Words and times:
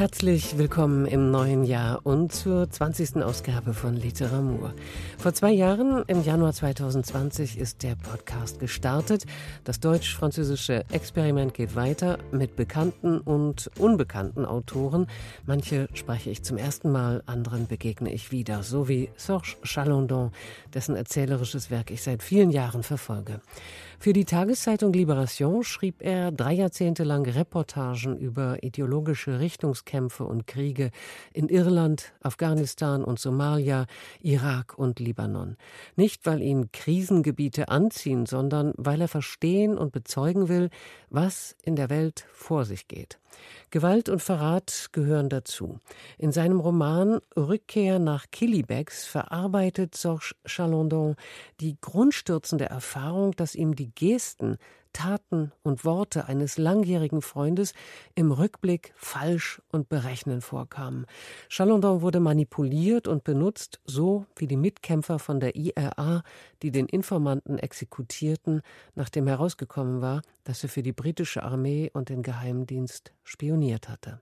Herzlich 0.00 0.56
willkommen 0.56 1.04
im 1.04 1.30
neuen 1.30 1.62
Jahr 1.62 2.00
und 2.04 2.32
zur 2.32 2.70
20. 2.70 3.16
Ausgabe 3.16 3.74
von 3.74 3.94
Literatur. 3.94 4.72
Vor 5.18 5.34
zwei 5.34 5.50
Jahren, 5.50 6.04
im 6.06 6.24
Januar 6.24 6.54
2020, 6.54 7.58
ist 7.58 7.82
der 7.82 7.96
Podcast 7.96 8.60
gestartet. 8.60 9.26
Das 9.64 9.78
deutsch-französische 9.78 10.86
Experiment 10.90 11.52
geht 11.52 11.76
weiter 11.76 12.16
mit 12.32 12.56
bekannten 12.56 13.20
und 13.20 13.70
unbekannten 13.78 14.46
Autoren. 14.46 15.06
Manche 15.44 15.86
spreche 15.92 16.30
ich 16.30 16.44
zum 16.44 16.56
ersten 16.56 16.90
Mal, 16.90 17.22
anderen 17.26 17.66
begegne 17.66 18.10
ich 18.10 18.32
wieder, 18.32 18.62
so 18.62 18.88
wie 18.88 19.10
Serge 19.18 19.56
Chalandon, 19.64 20.32
dessen 20.72 20.96
erzählerisches 20.96 21.70
Werk 21.70 21.90
ich 21.90 22.02
seit 22.02 22.22
vielen 22.22 22.50
Jahren 22.50 22.82
verfolge. 22.82 23.42
Für 24.02 24.14
die 24.14 24.24
Tageszeitung 24.24 24.94
Libération 24.94 25.62
schrieb 25.62 26.00
er 26.00 26.32
drei 26.32 26.54
Jahrzehnte 26.54 27.04
lang 27.04 27.28
Reportagen 27.28 28.16
über 28.16 28.62
ideologische 28.62 29.40
Richtungskämpfe 29.40 30.24
und 30.24 30.46
Kriege 30.46 30.90
in 31.34 31.50
Irland, 31.50 32.14
Afghanistan 32.22 33.04
und 33.04 33.20
Somalia, 33.20 33.84
Irak 34.22 34.78
und 34.78 35.00
Libanon. 35.00 35.58
Nicht, 35.96 36.24
weil 36.24 36.40
ihn 36.40 36.72
Krisengebiete 36.72 37.68
anziehen, 37.68 38.24
sondern 38.24 38.72
weil 38.78 39.02
er 39.02 39.08
verstehen 39.08 39.76
und 39.76 39.92
bezeugen 39.92 40.48
will, 40.48 40.70
was 41.10 41.54
in 41.62 41.76
der 41.76 41.90
Welt 41.90 42.24
vor 42.32 42.64
sich 42.64 42.88
geht. 42.88 43.18
Gewalt 43.70 44.08
und 44.08 44.20
Verrat 44.20 44.88
gehören 44.92 45.28
dazu. 45.28 45.78
In 46.18 46.32
seinem 46.32 46.60
Roman 46.60 47.20
Rückkehr 47.36 47.98
nach 47.98 48.26
Killybegs 48.30 49.06
verarbeitet 49.06 49.96
Serge 49.96 50.34
Chalandon 50.44 51.16
die 51.60 51.76
grundstürzende 51.80 52.66
Erfahrung, 52.66 53.32
dass 53.32 53.54
ihm 53.54 53.76
die 53.76 53.94
Gesten 53.94 54.58
Taten 54.92 55.52
und 55.62 55.84
Worte 55.84 56.26
eines 56.26 56.58
langjährigen 56.58 57.22
Freundes 57.22 57.72
im 58.14 58.32
Rückblick 58.32 58.92
falsch 58.96 59.62
und 59.70 59.88
berechnend 59.88 60.44
vorkamen. 60.44 61.06
Chalandon 61.48 62.02
wurde 62.02 62.20
manipuliert 62.20 63.08
und 63.08 63.24
benutzt, 63.24 63.80
so 63.84 64.26
wie 64.36 64.46
die 64.46 64.56
Mitkämpfer 64.56 65.18
von 65.18 65.40
der 65.40 65.56
IRA, 65.56 66.22
die 66.62 66.70
den 66.70 66.86
Informanten 66.86 67.58
exekutierten, 67.58 68.62
nachdem 68.94 69.26
herausgekommen 69.26 70.00
war, 70.00 70.22
dass 70.44 70.62
er 70.62 70.68
für 70.68 70.82
die 70.82 70.92
britische 70.92 71.42
Armee 71.42 71.90
und 71.92 72.08
den 72.08 72.22
Geheimdienst 72.22 73.12
spioniert 73.22 73.88
hatte. 73.88 74.20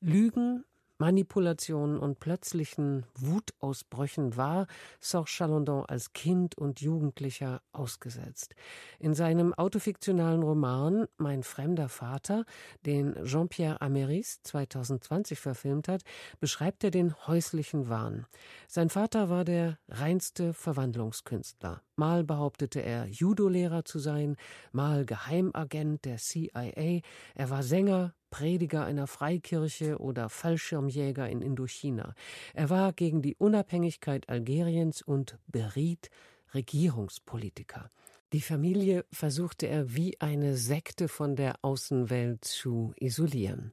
Lügen 0.00 0.64
Manipulationen 0.98 1.98
und 1.98 2.18
plötzlichen 2.18 3.06
Wutausbrüchen 3.14 4.36
war 4.36 4.66
Serge 5.00 5.30
Chalandon 5.30 5.84
als 5.86 6.12
Kind 6.12 6.58
und 6.58 6.80
Jugendlicher 6.80 7.62
ausgesetzt. 7.72 8.56
In 8.98 9.14
seinem 9.14 9.54
autofiktionalen 9.54 10.42
Roman 10.42 11.06
Mein 11.16 11.44
fremder 11.44 11.88
Vater, 11.88 12.44
den 12.84 13.14
Jean-Pierre 13.24 13.80
Ameris 13.80 14.42
2020 14.42 15.38
verfilmt 15.38 15.86
hat, 15.86 16.02
beschreibt 16.40 16.82
er 16.82 16.90
den 16.90 17.14
häuslichen 17.28 17.88
Wahn. 17.88 18.26
Sein 18.66 18.90
Vater 18.90 19.30
war 19.30 19.44
der 19.44 19.78
reinste 19.88 20.52
Verwandlungskünstler. 20.52 21.80
Mal 21.94 22.24
behauptete 22.24 22.80
er, 22.80 23.06
Judo-Lehrer 23.06 23.84
zu 23.84 23.98
sein, 23.98 24.36
mal 24.72 25.04
Geheimagent 25.04 26.04
der 26.04 26.16
CIA. 26.16 27.02
Er 27.34 27.50
war 27.50 27.62
Sänger, 27.62 28.14
Prediger 28.30 28.84
einer 28.84 29.06
Freikirche 29.06 29.98
oder 29.98 30.28
Fallschirmjäger 30.28 31.28
in 31.28 31.42
Indochina. 31.42 32.14
Er 32.54 32.70
war 32.70 32.92
gegen 32.92 33.22
die 33.22 33.36
Unabhängigkeit 33.36 34.28
Algeriens 34.28 35.02
und 35.02 35.38
beriet 35.46 36.10
Regierungspolitiker. 36.54 37.90
Die 38.32 38.42
Familie 38.42 39.06
versuchte 39.10 39.66
er 39.66 39.94
wie 39.94 40.20
eine 40.20 40.56
Sekte 40.56 41.08
von 41.08 41.34
der 41.34 41.54
Außenwelt 41.62 42.44
zu 42.44 42.92
isolieren. 42.96 43.72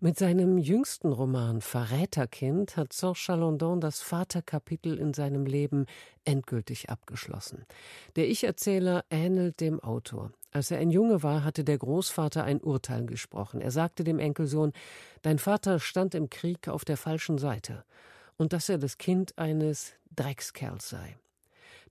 Mit 0.00 0.18
seinem 0.18 0.58
jüngsten 0.58 1.12
Roman 1.12 1.60
Verräterkind 1.60 2.76
hat 2.76 2.92
Serge 2.92 3.18
Chalandon 3.18 3.80
das 3.80 4.02
Vaterkapitel 4.02 4.98
in 4.98 5.14
seinem 5.14 5.46
Leben 5.46 5.86
endgültig 6.24 6.90
abgeschlossen. 6.90 7.64
Der 8.16 8.28
Ich-Erzähler 8.28 9.04
ähnelt 9.08 9.60
dem 9.60 9.80
Autor. 9.80 10.32
Als 10.56 10.70
er 10.70 10.78
ein 10.78 10.90
Junge 10.90 11.22
war, 11.22 11.44
hatte 11.44 11.64
der 11.64 11.76
Großvater 11.76 12.42
ein 12.42 12.62
Urteil 12.62 13.04
gesprochen. 13.04 13.60
Er 13.60 13.70
sagte 13.70 14.04
dem 14.04 14.18
Enkelsohn, 14.18 14.72
Dein 15.20 15.38
Vater 15.38 15.78
stand 15.80 16.14
im 16.14 16.30
Krieg 16.30 16.68
auf 16.68 16.86
der 16.86 16.96
falschen 16.96 17.36
Seite 17.36 17.84
und 18.38 18.54
dass 18.54 18.70
er 18.70 18.78
das 18.78 18.96
Kind 18.96 19.36
eines 19.36 19.92
Dreckskerls 20.14 20.88
sei. 20.88 21.18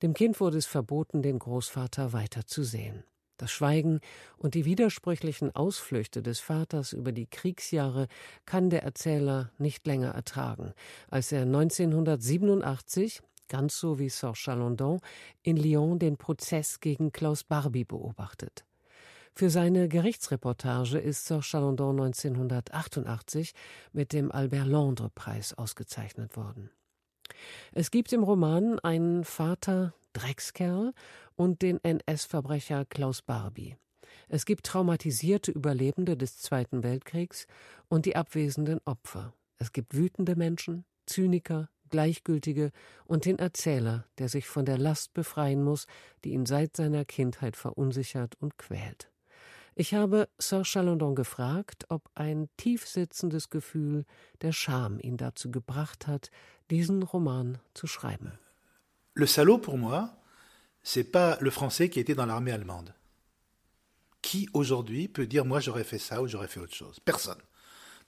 Dem 0.01 0.15
Kind 0.15 0.39
wurde 0.39 0.57
es 0.57 0.65
verboten, 0.65 1.21
den 1.21 1.37
Großvater 1.37 2.11
weiter 2.11 2.47
zu 2.47 2.63
sehen. 2.63 3.03
Das 3.37 3.51
Schweigen 3.51 3.99
und 4.35 4.55
die 4.55 4.65
widersprüchlichen 4.65 5.55
Ausflüchte 5.55 6.23
des 6.23 6.39
Vaters 6.39 6.91
über 6.91 7.11
die 7.11 7.27
Kriegsjahre 7.27 8.07
kann 8.47 8.71
der 8.71 8.81
Erzähler 8.81 9.51
nicht 9.59 9.85
länger 9.85 10.09
ertragen, 10.09 10.73
als 11.07 11.31
er 11.31 11.43
1987 11.43 13.21
ganz 13.47 13.79
so 13.79 13.99
wie 13.99 14.09
Serge 14.09 14.37
Chalandon, 14.37 14.99
in 15.43 15.57
Lyon 15.57 15.99
den 15.99 16.17
Prozess 16.17 16.79
gegen 16.79 17.11
Klaus 17.11 17.43
Barbie 17.43 17.85
beobachtet. 17.85 18.65
Für 19.33 19.49
seine 19.49 19.89
Gerichtsreportage 19.89 20.97
ist 20.97 21.25
Serge 21.25 21.43
Chalandon 21.43 21.99
1988 21.99 23.53
mit 23.91 24.13
dem 24.13 24.31
Albert 24.31 24.67
Londres 24.67 25.11
Preis 25.13 25.53
ausgezeichnet 25.53 26.37
worden. 26.37 26.69
Es 27.73 27.91
gibt 27.91 28.13
im 28.13 28.23
Roman 28.23 28.79
einen 28.79 29.25
Vater 29.25 29.93
Dreckskerl 30.13 30.93
und 31.35 31.61
den 31.61 31.83
NS-Verbrecher 31.83 32.85
Klaus 32.85 33.21
Barbie. 33.21 33.75
Es 34.29 34.45
gibt 34.45 34.65
traumatisierte 34.65 35.51
Überlebende 35.51 36.15
des 36.15 36.37
Zweiten 36.37 36.83
Weltkriegs 36.83 37.47
und 37.89 38.05
die 38.05 38.15
abwesenden 38.15 38.79
Opfer. 38.85 39.33
Es 39.57 39.71
gibt 39.71 39.95
wütende 39.95 40.35
Menschen, 40.35 40.85
Zyniker, 41.05 41.69
Gleichgültige 41.89 42.71
und 43.05 43.25
den 43.25 43.39
Erzähler, 43.39 44.05
der 44.17 44.29
sich 44.29 44.47
von 44.47 44.65
der 44.65 44.77
Last 44.77 45.13
befreien 45.13 45.63
muss, 45.63 45.87
die 46.23 46.31
ihn 46.31 46.45
seit 46.45 46.75
seiner 46.75 47.05
Kindheit 47.05 47.55
verunsichert 47.55 48.35
und 48.39 48.57
quält. 48.57 49.09
Ich 49.77 49.93
habe 49.93 50.29
Sir 50.37 50.63
Chalandon 50.63 51.15
gefragt, 51.15 51.85
ob 51.89 52.09
ein 52.15 52.47
tiefsitzendes 52.55 53.49
Gefühl 53.49 54.05
der 54.41 54.53
Scham 54.53 54.99
ihn 55.01 55.17
dazu 55.17 55.51
gebracht 55.51 56.07
hat, 56.07 56.31
diesen 56.69 57.03
Roman 57.03 57.57
zu 57.73 57.85
schreiben. 57.85 58.39
Le 59.15 59.27
salaud 59.27 59.59
pour 59.59 59.77
moi, 59.77 60.15
c'est 60.81 61.11
pas 61.11 61.37
le 61.41 61.51
français 61.51 61.89
qui 61.89 61.99
était 61.99 62.15
dans 62.15 62.25
l'armée 62.25 62.53
allemande. 62.53 62.93
Qui 64.21 64.47
aujourd'hui 64.53 65.07
peut 65.09 65.27
dire 65.27 65.45
moi 65.45 65.59
j'aurais 65.59 65.83
fait 65.83 65.99
ça 65.99 66.21
ou 66.21 66.27
j'aurais 66.27 66.47
fait 66.47 66.61
autre 66.61 66.73
chose 66.73 66.99
Personne. 67.01 67.41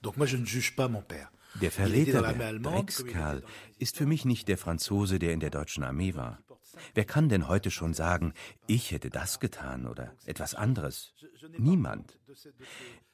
Donc 0.00 0.16
moi 0.16 0.26
je 0.26 0.38
ne 0.38 0.46
juge 0.46 0.74
pas 0.74 0.88
mon 0.88 1.02
père. 1.02 1.30
Der 1.60 1.70
Verräter, 1.70 2.22
der 2.32 2.58
Dreckskerl, 2.58 3.42
ist 3.78 3.96
für 3.96 4.06
mich 4.06 4.24
nicht 4.24 4.48
der 4.48 4.58
Franzose, 4.58 5.18
der 5.18 5.32
in 5.32 5.40
der 5.40 5.50
deutschen 5.50 5.84
Armee 5.84 6.14
war. 6.14 6.38
Wer 6.94 7.04
kann 7.04 7.28
denn 7.28 7.48
heute 7.48 7.70
schon 7.70 7.94
sagen, 7.94 8.32
ich 8.66 8.92
hätte 8.92 9.10
das 9.10 9.40
getan 9.40 9.86
oder 9.86 10.12
etwas 10.26 10.54
anderes? 10.54 11.14
Niemand. 11.56 12.18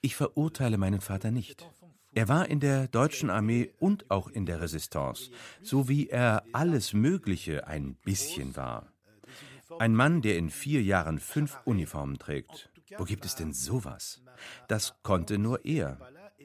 Ich 0.00 0.16
verurteile 0.16 0.77
meinen 0.77 1.00
Vater 1.00 1.31
nicht. 1.31 1.71
Er 2.15 2.28
war 2.28 2.49
in 2.49 2.60
der 2.60 2.88
deutschen 2.88 3.31
Armee 3.31 3.72
und 3.78 4.10
auch 4.10 4.28
in 4.28 4.47
der 4.47 4.60
Resistance, 4.60 5.31
so 5.62 5.88
wie 5.88 6.09
er 6.09 6.44
alles 6.53 6.93
Mögliche 6.93 7.66
ein 7.66 7.97
bisschen 8.04 8.54
war. 8.56 8.93
Ein 9.78 9.94
Mann, 9.94 10.22
der 10.22 10.38
in 10.38 10.50
vier 10.50 10.83
Jahren 10.83 11.19
fünf 11.19 11.59
Uniformen 11.65 12.19
trägt. 12.19 12.71
Wo 12.99 13.04
gibt 13.04 13.25
es 13.25 13.34
denn 13.34 13.53
sowas? 13.53 14.22
Das 14.69 14.94
konnte 15.03 15.38
nur 15.38 15.65
er. 15.65 15.99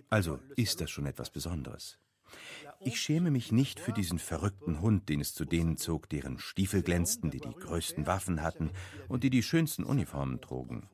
Also 0.09 0.39
ist 0.55 0.81
das 0.81 0.89
schon 0.89 1.05
etwas 1.05 1.29
Besonderes. 1.29 1.99
Ich 2.81 2.99
schäme 2.99 3.31
mich 3.31 3.51
nicht 3.51 3.79
für 3.79 3.91
diesen 3.91 4.19
verrückten 4.19 4.81
Hund, 4.81 5.09
den 5.09 5.19
es 5.19 5.33
zu 5.33 5.45
denen 5.45 5.77
zog, 5.77 6.09
deren 6.09 6.39
Stiefel 6.39 6.83
glänzten, 6.83 7.31
die 7.31 7.39
die 7.39 7.53
größten 7.53 8.07
Waffen 8.07 8.41
hatten 8.41 8.71
und 9.07 9.23
die 9.23 9.29
die 9.29 9.43
schönsten 9.43 9.83
Uniformen 9.83 10.39
trugen. 10.41 10.89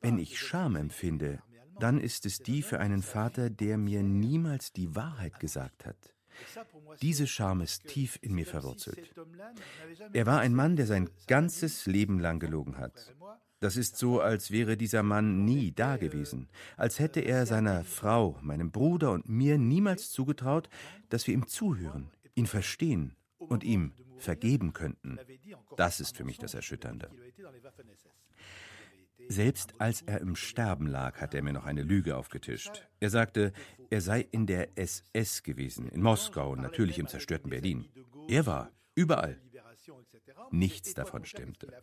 Wenn 0.00 0.18
ich 0.18 0.38
Scham 0.38 0.76
empfinde, 0.76 1.42
dann 1.78 2.00
ist 2.00 2.26
es 2.26 2.38
die 2.38 2.62
für 2.62 2.80
einen 2.80 3.02
Vater, 3.02 3.50
der 3.50 3.78
mir 3.78 4.02
niemals 4.02 4.72
die 4.72 4.94
Wahrheit 4.94 5.40
gesagt 5.40 5.84
hat. 5.86 6.14
Diese 7.02 7.26
Scham 7.26 7.60
ist 7.60 7.86
tief 7.86 8.18
in 8.22 8.34
mir 8.34 8.46
verwurzelt. 8.46 9.12
Er 10.12 10.26
war 10.26 10.40
ein 10.40 10.54
Mann, 10.54 10.76
der 10.76 10.86
sein 10.86 11.10
ganzes 11.26 11.86
Leben 11.86 12.18
lang 12.18 12.40
gelogen 12.40 12.78
hat. 12.78 13.14
Das 13.62 13.76
ist 13.76 13.96
so, 13.96 14.20
als 14.20 14.50
wäre 14.50 14.76
dieser 14.76 15.04
Mann 15.04 15.44
nie 15.44 15.70
da 15.70 15.96
gewesen, 15.96 16.48
als 16.76 16.98
hätte 16.98 17.20
er 17.20 17.46
seiner 17.46 17.84
Frau, 17.84 18.36
meinem 18.42 18.72
Bruder 18.72 19.12
und 19.12 19.28
mir 19.28 19.56
niemals 19.56 20.10
zugetraut, 20.10 20.68
dass 21.10 21.28
wir 21.28 21.34
ihm 21.34 21.46
zuhören, 21.46 22.10
ihn 22.34 22.48
verstehen 22.48 23.14
und 23.38 23.62
ihm 23.62 23.92
vergeben 24.18 24.72
könnten. 24.72 25.16
Das 25.76 26.00
ist 26.00 26.16
für 26.16 26.24
mich 26.24 26.38
das 26.38 26.54
Erschütternde. 26.54 27.08
Selbst 29.28 29.80
als 29.80 30.02
er 30.02 30.20
im 30.20 30.34
Sterben 30.34 30.88
lag, 30.88 31.20
hat 31.20 31.32
er 31.32 31.42
mir 31.42 31.52
noch 31.52 31.64
eine 31.64 31.84
Lüge 31.84 32.16
aufgetischt. 32.16 32.88
Er 32.98 33.10
sagte, 33.10 33.52
er 33.90 34.00
sei 34.00 34.26
in 34.32 34.48
der 34.48 34.76
SS 34.76 35.44
gewesen, 35.44 35.88
in 35.88 36.02
Moskau 36.02 36.50
und 36.50 36.62
natürlich 36.62 36.98
im 36.98 37.06
zerstörten 37.06 37.50
Berlin. 37.50 37.84
Er 38.26 38.44
war 38.44 38.72
überall. 38.96 39.40
Nichts 40.50 40.94
davon 40.94 41.24
stimmte. 41.24 41.82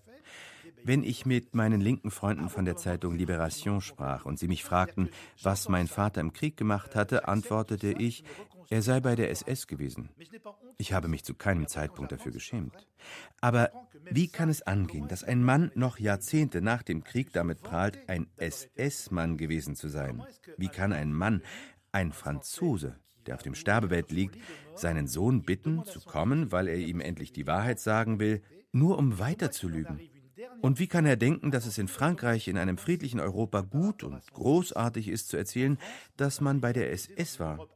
Wenn 0.83 1.03
ich 1.03 1.25
mit 1.25 1.55
meinen 1.55 1.81
linken 1.81 2.11
Freunden 2.11 2.49
von 2.49 2.65
der 2.65 2.77
Zeitung 2.77 3.15
Libération 3.15 3.81
sprach 3.81 4.25
und 4.25 4.39
sie 4.39 4.47
mich 4.47 4.63
fragten, 4.63 5.09
was 5.41 5.69
mein 5.69 5.87
Vater 5.87 6.21
im 6.21 6.33
Krieg 6.33 6.57
gemacht 6.57 6.95
hatte, 6.95 7.27
antwortete 7.27 7.91
ich, 7.91 8.23
er 8.69 8.83
sei 8.83 8.99
bei 8.99 9.15
der 9.15 9.31
SS 9.31 9.65
gewesen. 9.65 10.09
Ich 10.77 10.93
habe 10.93 11.07
mich 11.07 11.23
zu 11.23 11.33
keinem 11.33 11.67
Zeitpunkt 11.67 12.11
dafür 12.11 12.31
geschämt. 12.31 12.87
Aber 13.41 13.71
wie 14.11 14.27
kann 14.27 14.49
es 14.49 14.61
angehen, 14.61 15.07
dass 15.07 15.23
ein 15.23 15.43
Mann 15.43 15.71
noch 15.73 15.97
Jahrzehnte 15.97 16.61
nach 16.61 16.83
dem 16.83 17.03
Krieg 17.03 17.33
damit 17.33 17.61
prahlt, 17.61 18.07
ein 18.07 18.27
SS-Mann 18.37 19.37
gewesen 19.37 19.75
zu 19.75 19.87
sein? 19.87 20.23
Wie 20.57 20.67
kann 20.67 20.93
ein 20.93 21.13
Mann, 21.13 21.41
ein 21.91 22.13
Franzose, 22.13 22.99
der 23.29 23.35
auf 23.35 23.43
dem 23.43 23.53
Sterbebett 23.53 24.11
liegt, 24.11 24.37
seinen 24.75 25.07
Sohn 25.07 25.43
bitten, 25.43 25.85
zu 25.85 25.99
kommen, 26.01 26.51
weil 26.51 26.67
er 26.67 26.77
ihm 26.77 26.99
endlich 26.99 27.31
die 27.31 27.45
Wahrheit 27.45 27.79
sagen 27.79 28.19
will, 28.19 28.41
nur 28.71 28.97
um 28.97 29.19
weiterzulügen. 29.19 29.99
Und 30.61 30.79
wie 30.79 30.87
kann 30.87 31.05
er 31.05 31.15
denken, 31.15 31.51
dass 31.51 31.67
es 31.67 31.77
in 31.77 31.87
Frankreich, 31.87 32.47
in 32.47 32.57
einem 32.57 32.77
friedlichen 32.77 33.19
Europa 33.19 33.61
gut 33.61 34.03
und 34.03 34.19
großartig 34.33 35.09
ist 35.09 35.29
zu 35.29 35.37
erzählen, 35.37 35.77
dass 36.17 36.41
man 36.41 36.59
bei 36.59 36.73
der 36.73 36.91
SS 36.91 37.39
war? 37.39 37.67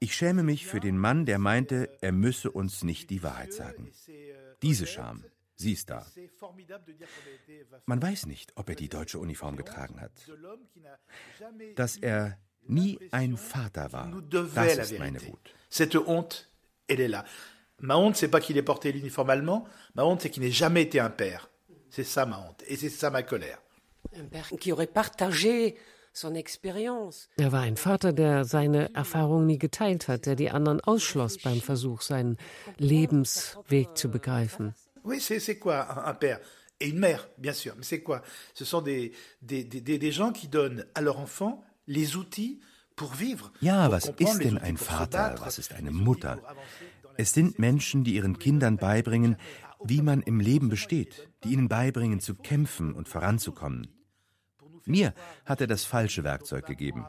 Ich 0.00 0.14
schäme 0.14 0.42
mich 0.42 0.66
für 0.66 0.80
den 0.80 0.96
Mann, 0.96 1.26
der 1.26 1.38
meinte, 1.38 1.90
er 2.00 2.12
müsse 2.12 2.50
uns 2.50 2.82
nicht 2.82 3.10
die 3.10 3.22
Wahrheit 3.22 3.52
sagen. 3.52 3.90
Diese 4.62 4.86
Scham, 4.86 5.24
sie 5.54 5.74
ist 5.74 5.90
da. 5.90 6.06
Man 7.84 8.00
weiß 8.00 8.26
nicht, 8.26 8.52
ob 8.56 8.70
er 8.70 8.76
die 8.76 8.88
deutsche 8.88 9.18
Uniform 9.18 9.56
getragen 9.56 10.00
hat. 10.00 10.12
Dass 11.76 11.96
er 11.96 12.38
nie 12.68 12.98
ein 13.10 13.36
Vater 13.36 13.92
war. 13.92 14.10
Das 14.30 14.76
ist 14.90 14.98
meine 14.98 15.20
Wut. 15.20 15.54
Cette 15.70 15.96
honte, 15.96 16.48
elle 16.86 17.00
est 17.00 17.08
là. 17.08 17.24
Ma 17.80 17.96
honte, 17.96 18.16
c'est 18.16 18.28
pas 18.28 18.40
qu'il 18.40 18.56
ait 18.56 18.62
porté 18.62 18.92
l'uniforme 18.92 19.30
allemand. 19.30 19.64
Ma 19.94 20.04
honte, 20.04 20.22
c'est 20.22 20.30
qu'il 20.30 20.42
n'ait 20.42 20.50
jamais 20.50 20.82
été 20.82 20.98
un 21.00 21.10
père. 21.10 21.48
C'est 21.90 22.04
ça 22.04 22.26
ma 22.26 22.38
honte. 22.38 22.62
Et 22.66 22.76
c'est 22.76 22.90
ça 22.90 23.10
ma 23.10 23.22
colère. 23.22 23.60
Un 24.16 24.24
père 24.24 24.48
qui 24.60 24.72
aurait 24.72 24.86
partagé 24.86 25.76
Er 27.36 27.52
war 27.52 27.60
ein 27.62 27.76
Vater, 27.76 28.12
der 28.12 28.44
seine 28.44 28.92
Erfahrung 28.94 29.46
nie 29.46 29.58
geteilt 29.58 30.08
hat, 30.08 30.26
der 30.26 30.34
die 30.34 30.50
anderen 30.50 30.80
ausschloss 30.80 31.38
beim 31.38 31.60
Versuch, 31.60 32.02
seinen 32.02 32.38
Lebensweg 32.78 33.96
zu 33.96 34.10
begreifen. 34.10 34.74
Oui, 35.04 35.20
c'est 35.20 35.58
quoi 35.58 36.06
un 36.06 36.14
père? 36.14 36.40
Et 36.80 36.88
une 36.88 36.98
mère, 36.98 37.28
bien 37.38 37.52
sûr. 37.52 37.74
Mais 37.76 37.84
c'est 37.84 38.02
quoi? 38.02 38.22
Ce 38.54 38.64
sont 38.64 38.80
des, 38.80 39.12
des, 39.42 39.64
des, 39.64 39.98
des 39.98 40.12
gens 40.12 40.32
qui 40.32 40.48
donnent 40.48 40.86
à 40.94 41.00
leur 41.00 41.18
enfant 41.18 41.64
ja, 43.60 43.90
was 43.90 44.08
ist 44.08 44.38
denn 44.38 44.58
ein 44.58 44.76
Vater? 44.76 45.36
Was 45.40 45.58
ist 45.58 45.72
eine 45.72 45.90
Mutter? 45.90 46.42
Es 47.16 47.32
sind 47.32 47.58
Menschen, 47.58 48.04
die 48.04 48.14
ihren 48.14 48.38
Kindern 48.38 48.76
beibringen, 48.76 49.36
wie 49.82 50.02
man 50.02 50.22
im 50.22 50.40
Leben 50.40 50.68
besteht, 50.68 51.28
die 51.44 51.52
ihnen 51.52 51.68
beibringen, 51.68 52.20
zu 52.20 52.34
kämpfen 52.34 52.92
und 52.92 53.08
voranzukommen. 53.08 53.88
Mir 54.84 55.14
hat 55.44 55.60
er 55.60 55.66
das 55.66 55.84
falsche 55.84 56.24
Werkzeug 56.24 56.66
gegeben. 56.66 57.06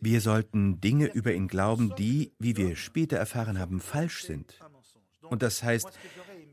Wir 0.00 0.20
sollten 0.20 0.80
Dinge 0.80 1.06
über 1.06 1.32
ihn 1.32 1.48
glauben, 1.48 1.94
die, 1.96 2.32
wie 2.38 2.56
wir 2.56 2.76
später 2.76 3.16
erfahren 3.16 3.58
haben, 3.58 3.80
falsch 3.80 4.24
sind. 4.24 4.58
Und 5.22 5.42
das 5.42 5.62
heißt, 5.62 5.88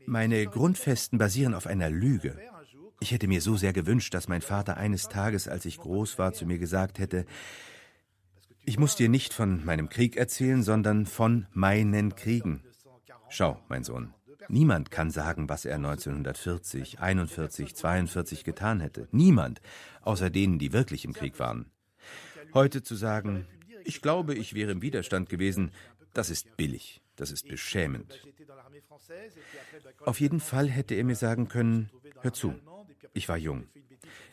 meine 0.06 0.46
Grundfesten 0.46 1.18
basieren 1.18 1.54
auf 1.54 1.66
einer 1.66 1.90
Lüge. 1.90 2.38
Ich 3.00 3.12
hätte 3.12 3.28
mir 3.28 3.40
so 3.40 3.56
sehr 3.56 3.72
gewünscht, 3.72 4.12
dass 4.14 4.28
mein 4.28 4.42
Vater 4.42 4.76
eines 4.76 5.08
Tages, 5.08 5.46
als 5.46 5.64
ich 5.64 5.78
groß 5.78 6.18
war, 6.18 6.32
zu 6.32 6.46
mir 6.46 6.58
gesagt 6.58 6.98
hätte, 6.98 7.26
ich 8.64 8.78
muss 8.78 8.96
dir 8.96 9.08
nicht 9.08 9.32
von 9.32 9.64
meinem 9.64 9.88
Krieg 9.88 10.16
erzählen, 10.16 10.62
sondern 10.62 11.06
von 11.06 11.46
meinen 11.52 12.16
Kriegen. 12.16 12.64
Schau, 13.30 13.58
mein 13.68 13.84
Sohn, 13.84 14.12
niemand 14.48 14.90
kann 14.90 15.10
sagen, 15.10 15.48
was 15.48 15.64
er 15.64 15.76
1940, 15.76 17.00
41, 17.00 17.74
42 17.74 18.44
getan 18.44 18.80
hätte. 18.80 19.08
Niemand, 19.12 19.60
außer 20.02 20.28
denen, 20.28 20.58
die 20.58 20.72
wirklich 20.72 21.04
im 21.04 21.12
Krieg 21.12 21.38
waren. 21.38 21.70
Heute 22.52 22.82
zu 22.82 22.94
sagen, 22.94 23.46
ich 23.84 24.02
glaube, 24.02 24.34
ich 24.34 24.54
wäre 24.54 24.72
im 24.72 24.82
Widerstand 24.82 25.28
gewesen, 25.28 25.70
das 26.12 26.30
ist 26.30 26.56
billig, 26.56 27.00
das 27.16 27.30
ist 27.30 27.48
beschämend. 27.48 28.20
Auf 30.04 30.20
jeden 30.20 30.40
Fall 30.40 30.68
hätte 30.68 30.94
er 30.94 31.04
mir 31.04 31.16
sagen 31.16 31.48
können, 31.48 31.90
hör 32.20 32.32
zu, 32.32 32.54
ich 33.12 33.28
war 33.28 33.36
jung. 33.36 33.68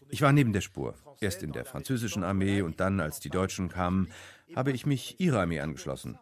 Ich 0.10 0.22
war 0.22 0.32
neben 0.32 0.54
der 0.54 0.62
Spur. 0.62 0.96
Erst 1.20 1.44
in 1.44 1.52
der 1.52 1.66
französischen 1.66 2.24
Armee 2.24 2.62
und 2.62 2.80
dann, 2.80 3.00
als 3.00 3.20
die 3.20 3.30
Deutschen 3.30 3.70
kamen, 3.70 4.10
habe 4.56 4.72
ich 4.72 4.86
mich 4.86 5.20
ihrer 5.20 5.42
Armee 5.42 5.60
angeschlossen. 5.60 6.18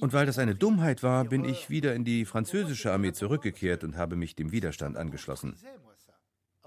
Und 0.00 0.12
weil 0.12 0.26
das 0.26 0.38
eine 0.38 0.54
Dummheit 0.54 1.02
war, 1.02 1.24
bin 1.24 1.44
ich 1.44 1.68
wieder 1.68 1.94
in 1.94 2.04
die 2.04 2.24
französische 2.24 2.92
Armee 2.92 3.12
zurückgekehrt 3.12 3.84
und 3.84 3.96
habe 3.96 4.16
mich 4.16 4.34
dem 4.34 4.50
Widerstand 4.50 4.96
angeschlossen. 4.96 5.56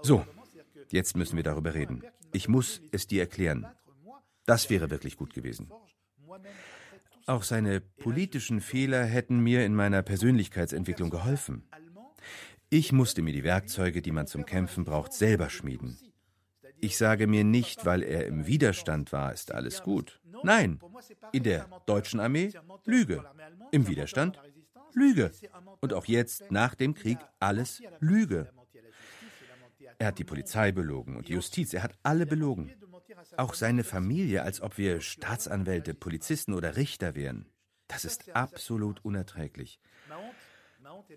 So, 0.00 0.24
jetzt 0.90 1.16
müssen 1.16 1.36
wir 1.36 1.42
darüber 1.42 1.74
reden. 1.74 2.04
Ich 2.32 2.48
muss 2.48 2.80
es 2.92 3.06
dir 3.06 3.22
erklären. 3.22 3.66
Das 4.46 4.70
wäre 4.70 4.90
wirklich 4.90 5.16
gut 5.16 5.34
gewesen. 5.34 5.70
Auch 7.26 7.42
seine 7.42 7.80
politischen 7.80 8.60
Fehler 8.60 9.04
hätten 9.04 9.38
mir 9.40 9.64
in 9.64 9.74
meiner 9.74 10.02
Persönlichkeitsentwicklung 10.02 11.10
geholfen. 11.10 11.64
Ich 12.74 12.90
musste 12.90 13.22
mir 13.22 13.32
die 13.32 13.44
Werkzeuge, 13.44 14.02
die 14.02 14.10
man 14.10 14.26
zum 14.26 14.44
Kämpfen 14.46 14.82
braucht, 14.82 15.12
selber 15.12 15.48
schmieden. 15.48 15.96
Ich 16.80 16.98
sage 16.98 17.28
mir 17.28 17.44
nicht, 17.44 17.86
weil 17.86 18.02
er 18.02 18.26
im 18.26 18.48
Widerstand 18.48 19.12
war, 19.12 19.32
ist 19.32 19.52
alles 19.52 19.84
gut. 19.84 20.20
Nein, 20.42 20.80
in 21.30 21.44
der 21.44 21.68
deutschen 21.86 22.18
Armee 22.18 22.50
Lüge, 22.84 23.24
im 23.70 23.86
Widerstand 23.86 24.40
Lüge 24.92 25.30
und 25.82 25.92
auch 25.92 26.06
jetzt 26.06 26.50
nach 26.50 26.74
dem 26.74 26.94
Krieg 26.94 27.18
alles 27.38 27.80
Lüge. 28.00 28.50
Er 29.98 30.08
hat 30.08 30.18
die 30.18 30.24
Polizei 30.24 30.72
belogen 30.72 31.14
und 31.14 31.28
die 31.28 31.34
Justiz, 31.34 31.74
er 31.74 31.84
hat 31.84 31.96
alle 32.02 32.26
belogen. 32.26 32.72
Auch 33.36 33.54
seine 33.54 33.84
Familie, 33.84 34.42
als 34.42 34.60
ob 34.60 34.78
wir 34.78 35.00
Staatsanwälte, 35.00 35.94
Polizisten 35.94 36.52
oder 36.52 36.74
Richter 36.74 37.14
wären. 37.14 37.46
Das 37.86 38.04
ist 38.04 38.34
absolut 38.34 39.04
unerträglich. 39.04 39.78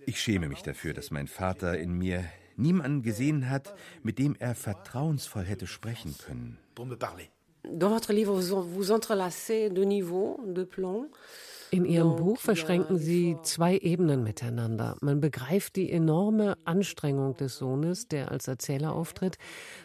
Ich 0.06 0.22
schäme 0.22 0.48
mich 0.48 0.62
dafür, 0.64 0.94
dass 0.94 1.12
mein 1.12 1.28
Vater 1.28 1.78
in 1.78 1.94
mir 1.94 2.24
niemanden 2.56 3.02
gesehen 3.02 3.50
hat, 3.50 3.74
mit 4.04 4.20
dem 4.20 4.36
er 4.40 4.56
vertrauensvoll 4.56 5.44
hätte 5.44 5.68
sprechen 5.68 6.16
können. 6.18 6.58
Dans 7.64 7.92
votre 7.92 8.14
livre, 8.14 8.34
vous 8.34 8.92
entrelacez 8.92 9.70
de 9.70 9.84
niveaux, 9.84 10.40
de 10.46 10.64
plans. 10.64 11.10
In 11.70 11.84
Ihrem 11.84 12.16
Buch 12.16 12.40
verschränken 12.40 12.98
Sie 12.98 13.36
zwei 13.44 13.78
Ebenen 13.78 14.24
miteinander. 14.24 14.96
Man 15.02 15.20
begreift 15.20 15.76
die 15.76 15.92
enorme 15.92 16.58
Anstrengung 16.64 17.36
des 17.36 17.58
Sohnes, 17.58 18.08
der 18.08 18.32
als 18.32 18.48
Erzähler 18.48 18.94
auftritt, 18.94 19.38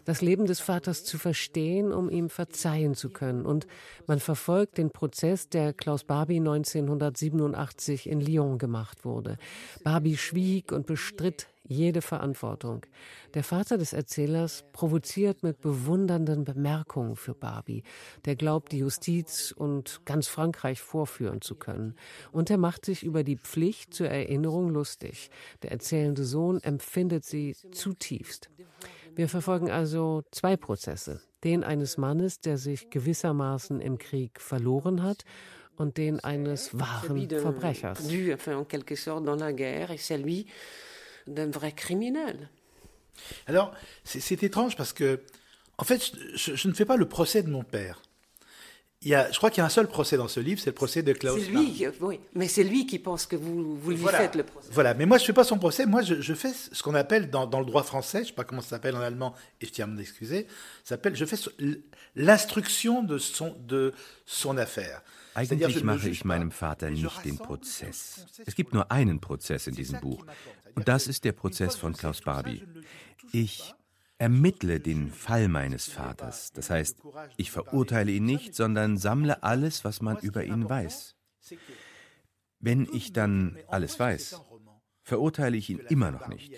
das 0.04 0.22
Leben 0.22 0.46
des 0.46 0.60
Vaters 0.60 1.04
zu 1.04 1.18
verstehen, 1.18 1.92
um 1.92 2.08
ihm 2.08 2.28
verzeihen 2.28 2.94
zu 2.94 3.10
können. 3.10 3.44
Und 3.44 3.66
man 4.06 4.20
verfolgt 4.20 4.78
den 4.78 4.90
Prozess, 4.90 5.48
der 5.48 5.72
Klaus 5.72 6.04
Barbie 6.04 6.38
1987 6.38 8.08
in 8.08 8.20
Lyon 8.20 8.58
gemacht 8.58 9.04
wurde. 9.04 9.36
Barbie 9.82 10.16
schwieg 10.16 10.70
und 10.70 10.86
bestritt 10.86 11.48
jede 11.72 12.02
Verantwortung. 12.02 12.86
Der 13.34 13.42
Vater 13.42 13.78
des 13.78 13.92
Erzählers 13.92 14.64
provoziert 14.72 15.42
mit 15.42 15.60
bewundernden 15.60 16.44
Bemerkungen 16.44 17.16
für 17.16 17.34
Barbie. 17.34 17.82
Der 18.24 18.36
glaubt, 18.36 18.72
die 18.72 18.78
Justiz 18.78 19.52
und 19.56 20.02
ganz 20.04 20.28
Frankreich 20.28 20.80
vorführen 20.80 21.40
zu 21.40 21.56
können. 21.56 21.96
Und 22.30 22.50
er 22.50 22.58
macht 22.58 22.84
sich 22.84 23.02
über 23.02 23.24
die 23.24 23.36
Pflicht 23.36 23.94
zur 23.94 24.08
Erinnerung 24.08 24.68
lustig. 24.68 25.30
Der 25.62 25.72
erzählende 25.72 26.24
Sohn 26.24 26.60
empfindet 26.62 27.24
sie 27.24 27.56
zutiefst. 27.72 28.50
Wir 29.14 29.28
verfolgen 29.28 29.70
also 29.70 30.22
zwei 30.30 30.56
Prozesse. 30.56 31.20
Den 31.44 31.64
eines 31.64 31.98
Mannes, 31.98 32.40
der 32.40 32.56
sich 32.56 32.88
gewissermaßen 32.90 33.80
im 33.80 33.98
Krieg 33.98 34.40
verloren 34.40 35.02
hat, 35.02 35.24
und 35.76 35.96
den 35.96 36.20
eines 36.20 36.78
wahren 36.78 37.28
Verbrechers 37.28 38.06
d'un 41.26 41.50
vrai 41.50 41.72
criminel. 41.72 42.50
Alors, 43.46 43.72
c'est 44.04 44.42
étrange 44.42 44.76
parce 44.76 44.92
que, 44.92 45.20
en 45.78 45.84
fait, 45.84 46.12
je, 46.34 46.54
je, 46.54 46.68
ne 46.68 46.72
fais 46.72 46.84
pas 46.84 46.96
le 46.96 47.06
procès 47.06 47.42
de 47.42 47.50
mon 47.50 47.62
père. 47.62 48.00
Il 49.04 49.08
y 49.08 49.14
a, 49.16 49.30
je 49.32 49.36
crois 49.36 49.50
qu'il 49.50 49.58
y 49.58 49.62
a 49.62 49.64
un 49.66 49.70
seul 49.70 49.88
procès 49.88 50.16
dans 50.16 50.28
ce 50.28 50.38
livre, 50.38 50.60
c'est 50.60 50.70
le 50.70 50.74
procès 50.74 51.02
de 51.02 51.12
Klaus. 51.12 51.40
C'est 51.42 51.50
lui, 51.50 51.84
oui, 52.00 52.20
mais 52.34 52.46
c'est 52.46 52.62
lui 52.62 52.86
qui 52.86 53.00
pense 53.00 53.26
que 53.26 53.34
vous, 53.34 53.76
vous 53.76 53.90
lui 53.90 53.96
voilà, 53.96 54.18
faites 54.18 54.36
le 54.36 54.44
procès. 54.44 54.68
Voilà, 54.70 54.94
mais 54.94 55.06
moi 55.06 55.18
je 55.18 55.24
ne 55.24 55.26
fais 55.26 55.32
pas 55.32 55.42
son 55.42 55.58
procès, 55.58 55.86
moi 55.86 56.02
je, 56.02 56.20
je 56.20 56.34
fais 56.34 56.52
ce 56.52 56.80
qu'on 56.84 56.94
appelle 56.94 57.28
dans, 57.28 57.48
dans, 57.48 57.58
le 57.58 57.66
droit 57.66 57.82
français, 57.82 58.18
je 58.18 58.22
ne 58.22 58.26
sais 58.28 58.32
pas 58.34 58.44
comment 58.44 58.62
ça 58.62 58.70
s'appelle 58.70 58.94
en 58.94 59.00
allemand, 59.00 59.34
et 59.60 59.66
je 59.66 59.72
tiens 59.72 59.86
à 59.86 59.88
m'en 59.88 59.98
excuser, 59.98 60.46
s'appelle, 60.84 61.16
je 61.16 61.24
fais 61.24 61.36
l'instruction 62.14 63.02
de 63.02 63.18
son, 63.18 63.56
de 63.66 63.92
son 64.24 64.56
affaire. 64.56 65.02
Eigentlich 65.34 65.82
mache 65.82 66.08
ich 66.08 66.24
meinem 66.24 66.50
Vater 66.50 66.90
nicht 66.90 67.24
den 67.24 67.38
Prozess. 67.38 68.26
Es 68.44 68.54
gibt 68.54 68.74
nur 68.74 68.92
einen 68.92 69.18
Prozess 69.18 69.66
in 69.66 69.74
diesem 69.74 70.00
Buch. 70.00 70.26
Und 70.74 70.88
das 70.88 71.06
ist 71.06 71.24
der 71.24 71.32
Prozess 71.32 71.76
von 71.76 71.92
Klaus 71.94 72.20
Barbie. 72.20 72.62
Ich 73.32 73.74
ermittle 74.18 74.78
den 74.78 75.10
Fall 75.10 75.48
meines 75.48 75.86
Vaters. 75.86 76.52
Das 76.52 76.70
heißt, 76.70 77.02
ich 77.36 77.50
verurteile 77.50 78.12
ihn 78.12 78.24
nicht, 78.24 78.54
sondern 78.54 78.96
sammle 78.96 79.42
alles, 79.42 79.84
was 79.84 80.00
man 80.00 80.18
über 80.18 80.44
ihn 80.44 80.68
weiß. 80.68 81.16
Wenn 82.60 82.88
ich 82.92 83.12
dann 83.12 83.58
alles 83.66 83.98
weiß, 83.98 84.40
verurteile 85.02 85.56
ich 85.56 85.68
ihn 85.70 85.80
immer 85.88 86.12
noch 86.12 86.28
nicht. 86.28 86.52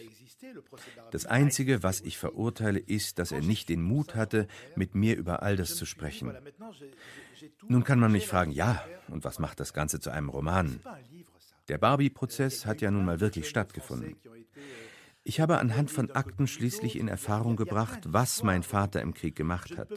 Das 1.10 1.24
Einzige, 1.24 1.82
was 1.82 2.02
ich 2.02 2.18
verurteile, 2.18 2.78
ist, 2.78 3.18
dass 3.18 3.32
er 3.32 3.40
nicht 3.40 3.68
den 3.70 3.82
Mut 3.82 4.14
hatte, 4.14 4.46
mit 4.76 4.94
mir 4.94 5.16
über 5.16 5.42
all 5.42 5.56
das 5.56 5.76
zu 5.76 5.86
sprechen. 5.86 6.36
Nun 7.66 7.84
kann 7.84 7.98
man 7.98 8.12
mich 8.12 8.26
fragen, 8.26 8.52
ja, 8.52 8.84
und 9.08 9.24
was 9.24 9.38
macht 9.38 9.60
das 9.60 9.72
Ganze 9.72 10.00
zu 10.00 10.10
einem 10.10 10.28
Roman? 10.28 10.80
Der 11.68 11.78
Barbie-Prozess 11.78 12.66
hat 12.66 12.82
ja 12.82 12.90
nun 12.90 13.04
mal 13.04 13.20
wirklich 13.20 13.48
stattgefunden. 13.48 14.16
Ich 15.26 15.40
habe 15.40 15.58
anhand 15.58 15.90
von 15.90 16.10
Akten 16.10 16.46
schließlich 16.46 16.96
in 16.96 17.08
Erfahrung 17.08 17.56
gebracht, 17.56 18.00
was 18.04 18.42
mein 18.42 18.62
Vater 18.62 19.00
im 19.00 19.14
Krieg 19.14 19.34
gemacht 19.34 19.78
hat. 19.78 19.88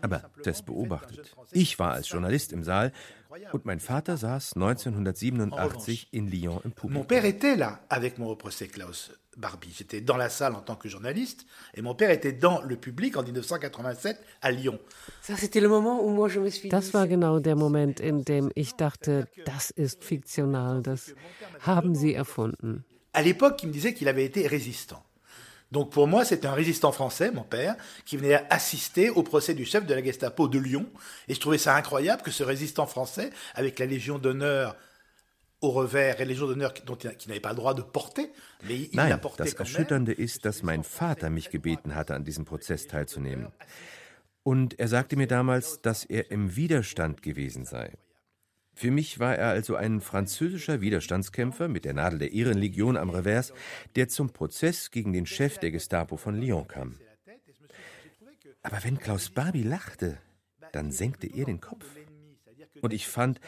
Aber 0.00 0.30
das 0.44 0.62
beobachtet. 0.62 1.34
Ich 1.50 1.80
war 1.80 1.92
als 1.92 2.08
Journalist 2.08 2.52
im 2.52 2.62
Saal 2.62 2.92
und 3.52 3.64
mein 3.64 3.80
Vater 3.80 4.16
saß 4.16 4.54
1987 4.54 6.08
in 6.12 6.28
Lyon 6.28 6.60
im 6.64 6.70
Publikum. 6.70 7.02
Mon 7.02 7.04
père 7.04 7.24
était 7.24 7.56
là 7.56 7.80
avec 7.88 8.18
mon 8.18 8.36
procès 8.36 8.68
Klaus 8.68 9.10
Barbie. 9.36 9.72
J'étais 9.72 10.00
dans 10.00 10.16
la 10.16 10.28
salle 10.28 10.54
en 10.54 10.60
tant 10.60 10.76
que 10.76 10.88
journaliste 10.88 11.46
et 11.74 11.82
mon 11.82 11.96
père 11.96 12.10
était 12.10 12.32
dans 12.32 12.62
le 12.62 12.76
public 12.76 13.16
en 13.16 13.24
1987 13.24 14.18
à 14.40 14.52
Lyon. 14.52 14.78
Das 16.70 16.94
war 16.94 17.08
genau 17.08 17.40
der 17.40 17.56
Moment, 17.56 17.98
in 17.98 18.24
dem 18.24 18.52
ich 18.54 18.74
dachte, 18.74 19.26
das 19.44 19.70
ist 19.70 20.04
fiktional, 20.04 20.82
das 20.82 21.12
haben 21.60 21.96
sie 21.96 22.14
erfunden. 22.14 22.84
À 23.12 23.22
l'époque, 23.22 23.62
il 23.62 23.68
me 23.68 23.72
disait 23.72 23.94
qu'il 23.94 24.08
avait 24.08 24.24
été 24.24 24.46
résistant. 24.46 25.02
Donc 25.72 25.92
pour 25.92 26.08
moi, 26.08 26.24
c'était 26.24 26.48
un 26.48 26.54
résistant 26.54 26.90
français, 26.92 27.30
mon 27.30 27.44
père, 27.44 27.76
qui 28.04 28.16
venait 28.16 28.42
assister 28.50 29.10
au 29.10 29.22
procès 29.22 29.54
du 29.54 29.64
chef 29.64 29.86
de 29.86 29.94
la 29.94 30.02
Gestapo 30.02 30.48
de 30.48 30.58
Lyon. 30.58 30.86
Et 31.28 31.34
je 31.34 31.40
trouvais 31.40 31.58
ça 31.58 31.76
incroyable 31.76 32.22
que 32.22 32.30
ce 32.30 32.42
résistant 32.42 32.86
français, 32.86 33.30
avec 33.54 33.78
la 33.78 33.86
Légion 33.86 34.18
d'honneur 34.18 34.76
au 35.60 35.70
revers 35.70 36.20
et 36.20 36.24
Légion 36.24 36.46
d'honneur 36.46 36.72
qui, 36.72 36.82
qui 37.18 37.28
n'avait 37.28 37.40
pas 37.40 37.50
le 37.50 37.56
droit 37.56 37.74
de 37.74 37.82
porter, 37.82 38.32
mais 38.64 38.76
il 38.76 38.90
Nein, 38.94 39.20
das 39.36 39.52
Erschütternde 39.52 40.12
ist, 40.12 40.44
dass 40.44 40.62
mein 40.62 40.82
Vater 40.82 41.30
mich 41.30 41.50
gebeten 41.50 41.94
hatte, 41.94 42.14
an 42.14 42.24
diesem 42.24 42.44
Prozess 42.44 42.86
teilzunehmen. 42.86 43.48
Und 44.42 44.78
er 44.80 44.88
sagte 44.88 45.16
mir 45.16 45.26
damals, 45.26 45.82
dass 45.82 46.04
er 46.04 46.30
im 46.30 46.56
Widerstand 46.56 47.22
gewesen 47.22 47.66
sei. 47.66 47.92
Für 48.80 48.90
mich 48.90 49.18
war 49.18 49.36
er 49.36 49.50
also 49.50 49.76
ein 49.76 50.00
französischer 50.00 50.80
Widerstandskämpfer 50.80 51.68
mit 51.68 51.84
der 51.84 51.92
Nadel 51.92 52.18
der 52.18 52.32
Ehrenlegion 52.32 52.96
am 52.96 53.10
Revers, 53.10 53.52
der 53.94 54.08
zum 54.08 54.30
Prozess 54.30 54.90
gegen 54.90 55.12
den 55.12 55.26
Chef 55.26 55.58
der 55.58 55.70
Gestapo 55.70 56.16
von 56.16 56.40
Lyon 56.40 56.66
kam. 56.66 56.94
Aber 58.62 58.82
wenn 58.82 58.98
Klaus 58.98 59.28
Barbie 59.28 59.64
lachte, 59.64 60.16
dann 60.72 60.92
senkte 60.92 61.26
er 61.26 61.44
den 61.44 61.60
Kopf. 61.60 61.84
Und 62.80 62.94
ich 62.94 63.06
fand, 63.06 63.38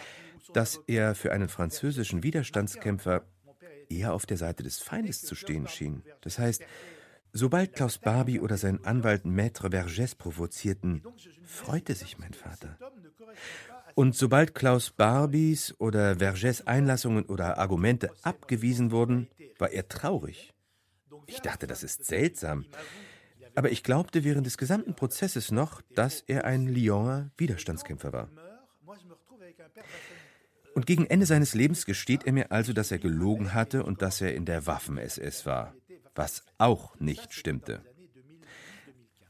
dass 0.53 0.81
er 0.87 1.15
für 1.15 1.33
einen 1.33 1.49
französischen 1.49 2.23
Widerstandskämpfer 2.23 3.25
eher 3.89 4.13
auf 4.13 4.27
der 4.27 4.37
Seite 4.37 4.63
des 4.63 4.81
Feindes 4.81 5.23
zu 5.23 5.35
stehen 5.35 5.67
schien. 5.67 6.03
Das 6.21 6.39
heißt, 6.39 6.63
sobald 7.33 7.73
Klaus 7.73 7.97
Barbie 7.97 8.39
oder 8.39 8.59
sein 8.59 8.85
Anwalt 8.85 9.25
Maître 9.25 9.71
Vergès 9.71 10.15
provozierten, 10.15 11.03
freute 11.43 11.95
sich 11.95 12.19
mein 12.19 12.35
Vater. 12.35 12.77
Und 13.95 14.17
sobald 14.17 14.55
Klaus 14.55 14.91
Barbies 14.91 15.75
oder 15.79 16.13
Vergès 16.13 16.67
Einlassungen 16.67 17.25
oder 17.27 17.59
Argumente 17.59 18.11
abgewiesen 18.23 18.91
wurden, 18.91 19.29
war 19.59 19.71
er 19.71 19.89
traurig. 19.89 20.53
Ich 21.27 21.41
dachte, 21.41 21.67
das 21.67 21.83
ist 21.83 22.05
seltsam. 22.05 22.65
Aber 23.55 23.71
ich 23.71 23.83
glaubte 23.83 24.25
während 24.25 24.47
des 24.47 24.57
gesamten 24.57 24.95
Prozesses 24.95 25.51
noch, 25.51 25.83
dass 25.95 26.23
er 26.23 26.45
ein 26.45 26.67
Lyoner 26.67 27.31
Widerstandskämpfer 27.37 28.13
war. 28.13 28.29
Und 30.75 30.87
gegen 30.87 31.07
Ende 31.07 31.27
seines 31.27 31.55
Lebens 31.55 31.85
gesteht 31.85 32.25
er 32.25 32.33
mir 32.33 32.51
also, 32.51 32.73
dass 32.73 32.91
er 32.91 32.99
gelogen 32.99 33.53
hatte 33.53 33.85
und 33.85 34.01
dass 34.01 34.21
er 34.23 34.35
in 34.35 34.47
der 34.47 34.67
Waffen-SS 34.67 35.45
war, 35.45 35.75
was 36.15 36.45
auch 36.57 36.99
nicht 36.99 37.35
stimmte. 37.35 37.83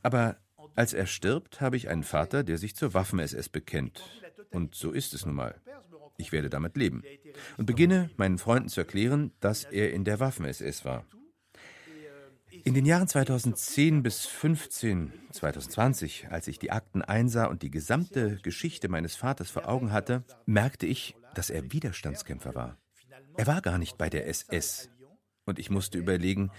Aber 0.02 0.36
als 0.76 0.94
er 0.94 1.06
stirbt, 1.06 1.60
habe 1.60 1.76
ich 1.76 1.88
einen 1.88 2.04
Vater, 2.04 2.44
der 2.44 2.58
sich 2.58 2.76
zur 2.76 2.94
Waffen-SS 2.94 3.48
bekennt. 3.48 4.21
Und 4.52 4.74
so 4.74 4.92
ist 4.92 5.14
es 5.14 5.26
nun 5.26 5.34
mal. 5.34 5.60
Ich 6.18 6.30
werde 6.32 6.50
damit 6.50 6.76
leben. 6.76 7.02
Und 7.56 7.66
beginne, 7.66 8.10
meinen 8.16 8.38
Freunden 8.38 8.68
zu 8.68 8.80
erklären, 8.80 9.32
dass 9.40 9.64
er 9.64 9.92
in 9.92 10.04
der 10.04 10.20
Waffen-SS 10.20 10.84
war. 10.84 11.04
In 12.64 12.74
den 12.74 12.84
Jahren 12.84 13.08
2010 13.08 14.02
bis 14.02 14.26
15, 14.26 15.12
2020, 15.32 16.28
als 16.30 16.46
ich 16.46 16.58
die 16.58 16.70
Akten 16.70 17.02
einsah 17.02 17.46
und 17.46 17.62
die 17.62 17.70
gesamte 17.70 18.36
Geschichte 18.42 18.88
meines 18.88 19.16
Vaters 19.16 19.50
vor 19.50 19.68
Augen 19.68 19.90
hatte, 19.90 20.22
merkte 20.46 20.86
ich, 20.86 21.16
dass 21.34 21.50
er 21.50 21.72
Widerstandskämpfer 21.72 22.54
war. 22.54 22.78
Er 23.36 23.46
war 23.46 23.62
gar 23.62 23.78
nicht 23.78 23.98
bei 23.98 24.10
der 24.10 24.28
SS. 24.28 24.90
Und 25.44 25.58
ich 25.58 25.70
musste 25.70 25.98
überlegen, 25.98 26.52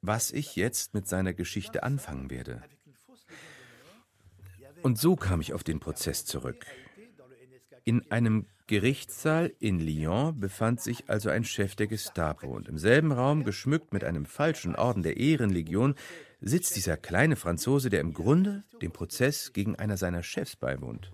was 0.00 0.30
ich 0.32 0.56
jetzt 0.56 0.94
mit 0.94 1.08
seiner 1.08 1.34
Geschichte 1.34 1.82
anfangen 1.82 2.30
werde. 2.30 2.62
Und 4.82 4.98
so 4.98 5.16
kam 5.16 5.40
ich 5.40 5.52
auf 5.52 5.64
den 5.64 5.80
Prozess 5.80 6.24
zurück. 6.24 6.66
In 7.84 8.10
einem 8.10 8.46
Gerichtssaal 8.66 9.52
in 9.58 9.78
Lyon 9.78 10.40
befand 10.40 10.80
sich 10.80 11.10
also 11.10 11.28
ein 11.28 11.44
Chef 11.44 11.76
der 11.76 11.86
Gestapo 11.86 12.46
und 12.46 12.66
im 12.66 12.78
selben 12.78 13.12
Raum, 13.12 13.44
geschmückt 13.44 13.92
mit 13.92 14.04
einem 14.04 14.24
falschen 14.24 14.74
Orden 14.74 15.02
der 15.02 15.18
Ehrenlegion, 15.18 15.94
sitzt 16.40 16.76
dieser 16.76 16.96
kleine 16.96 17.36
Franzose, 17.36 17.90
der 17.90 18.00
im 18.00 18.14
Grunde 18.14 18.64
dem 18.80 18.90
Prozess 18.90 19.52
gegen 19.52 19.76
einer 19.76 19.98
seiner 19.98 20.22
Chefs 20.22 20.56
beiwohnt. 20.56 21.12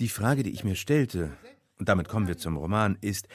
Die 0.00 0.08
Frage, 0.08 0.42
die 0.42 0.52
ich 0.52 0.64
mir 0.64 0.74
stellte, 0.74 1.36
und 1.78 1.88
damit 1.90 2.08
kommen 2.08 2.28
wir 2.28 2.38
zum 2.38 2.56
Roman, 2.56 2.96
ist, 3.02 3.28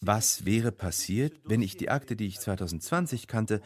was 0.00 0.44
wäre 0.44 0.70
passiert, 0.70 1.40
wenn 1.44 1.62
ich 1.62 1.76
die 1.76 1.90
Akte, 1.90 2.14
die 2.14 2.26
ich 2.26 2.38
2020 2.38 3.26
kannte, 3.26 3.60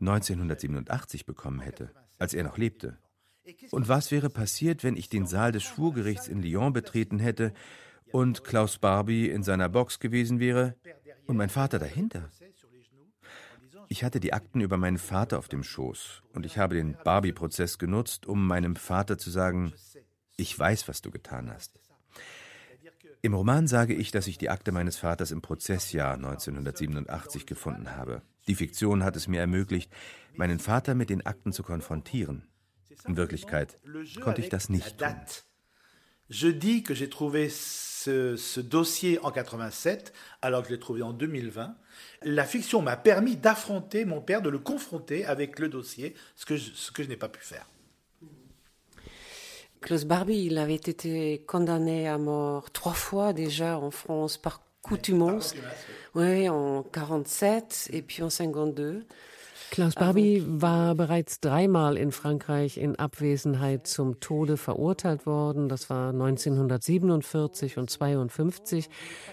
1987 0.00 1.24
bekommen 1.24 1.60
hätte, 1.60 1.90
als 2.18 2.34
er 2.34 2.44
noch 2.44 2.58
lebte? 2.58 2.98
Und 3.70 3.88
was 3.88 4.10
wäre 4.10 4.30
passiert, 4.30 4.84
wenn 4.84 4.96
ich 4.96 5.08
den 5.08 5.26
Saal 5.26 5.52
des 5.52 5.62
Schwurgerichts 5.62 6.28
in 6.28 6.42
Lyon 6.42 6.72
betreten 6.72 7.18
hätte 7.18 7.52
und 8.12 8.44
Klaus 8.44 8.78
Barbie 8.78 9.28
in 9.28 9.42
seiner 9.42 9.68
Box 9.68 9.98
gewesen 10.00 10.40
wäre 10.40 10.74
und 11.26 11.36
mein 11.36 11.48
Vater 11.48 11.78
dahinter? 11.78 12.30
Ich 13.90 14.04
hatte 14.04 14.20
die 14.20 14.34
Akten 14.34 14.60
über 14.60 14.76
meinen 14.76 14.98
Vater 14.98 15.38
auf 15.38 15.48
dem 15.48 15.62
Schoß 15.62 16.22
und 16.34 16.44
ich 16.44 16.58
habe 16.58 16.74
den 16.74 16.96
Barbie-Prozess 17.04 17.78
genutzt, 17.78 18.26
um 18.26 18.46
meinem 18.46 18.76
Vater 18.76 19.16
zu 19.16 19.30
sagen, 19.30 19.72
ich 20.36 20.56
weiß, 20.58 20.88
was 20.88 21.00
du 21.00 21.10
getan 21.10 21.50
hast. 21.50 21.80
Im 23.22 23.34
Roman 23.34 23.66
sage 23.66 23.94
ich, 23.94 24.10
dass 24.10 24.26
ich 24.26 24.38
die 24.38 24.50
Akte 24.50 24.72
meines 24.72 24.96
Vaters 24.96 25.32
im 25.32 25.42
Prozessjahr 25.42 26.14
1987 26.14 27.46
gefunden 27.46 27.96
habe. 27.96 28.22
Die 28.46 28.54
Fiktion 28.54 29.02
hat 29.02 29.16
es 29.16 29.26
mir 29.26 29.40
ermöglicht, 29.40 29.92
meinen 30.34 30.58
Vater 30.58 30.94
mit 30.94 31.10
den 31.10 31.26
Akten 31.26 31.52
zu 31.52 31.62
konfrontieren. 31.62 32.47
In 33.06 33.16
Wirklichkeit 33.16 33.78
konnte 34.20 34.40
ich 34.40 34.48
das 34.48 34.68
nicht 34.68 34.98
tun. 34.98 35.16
Je 36.30 36.48
dis 36.48 36.82
que 36.82 36.94
j'ai 36.94 37.08
trouvé 37.08 37.48
ce, 37.48 38.36
ce, 38.36 38.60
dossier 38.60 39.18
en 39.24 39.32
87, 39.32 40.12
alors 40.42 40.60
que 40.62 40.68
je 40.68 40.74
l'ai 40.74 40.80
trouvé 40.80 41.00
en 41.00 41.14
2020. 41.14 41.74
La 42.22 42.44
fiction 42.44 42.82
m'a 42.82 42.98
permis 42.98 43.36
d'affronter 43.36 44.04
mon 44.04 44.20
père, 44.20 44.42
de 44.42 44.50
le 44.50 44.58
confronter 44.58 45.24
avec 45.24 45.58
le 45.58 45.70
dossier, 45.70 46.14
ce 46.36 46.44
que 46.44 46.56
je, 46.56 46.70
ce 46.74 46.90
que 46.90 47.02
je 47.02 47.08
n'ai 47.08 47.16
pas 47.16 47.30
pu 47.30 47.40
faire. 47.40 47.66
Klaus 49.80 50.04
Barbie, 50.04 50.44
il 50.44 50.58
avait 50.58 50.74
été 50.74 51.44
condamné 51.46 52.08
à 52.08 52.18
mort 52.18 52.70
trois 52.72 52.92
fois 52.92 53.32
déjà 53.32 53.78
en 53.78 53.90
France 53.90 54.36
par 54.36 54.60
coutumance. 54.82 55.54
Oui, 56.14 56.48
en 56.48 56.82
47 56.82 57.88
et 57.92 58.02
puis 58.02 58.22
en 58.22 58.30
52. 58.30 59.06
Klaus 59.70 59.94
Barbie 59.94 60.42
war 60.46 60.94
bereits 60.94 61.40
dreimal 61.40 61.96
in 61.96 62.10
Frankreich 62.10 62.78
in 62.78 62.96
Abwesenheit 62.96 63.86
zum 63.86 64.18
Tode 64.18 64.56
verurteilt 64.56 65.26
worden. 65.26 65.68
Das 65.68 65.90
war 65.90 66.10
1947 66.10 67.76
und 67.76 67.90
52, 67.90 68.88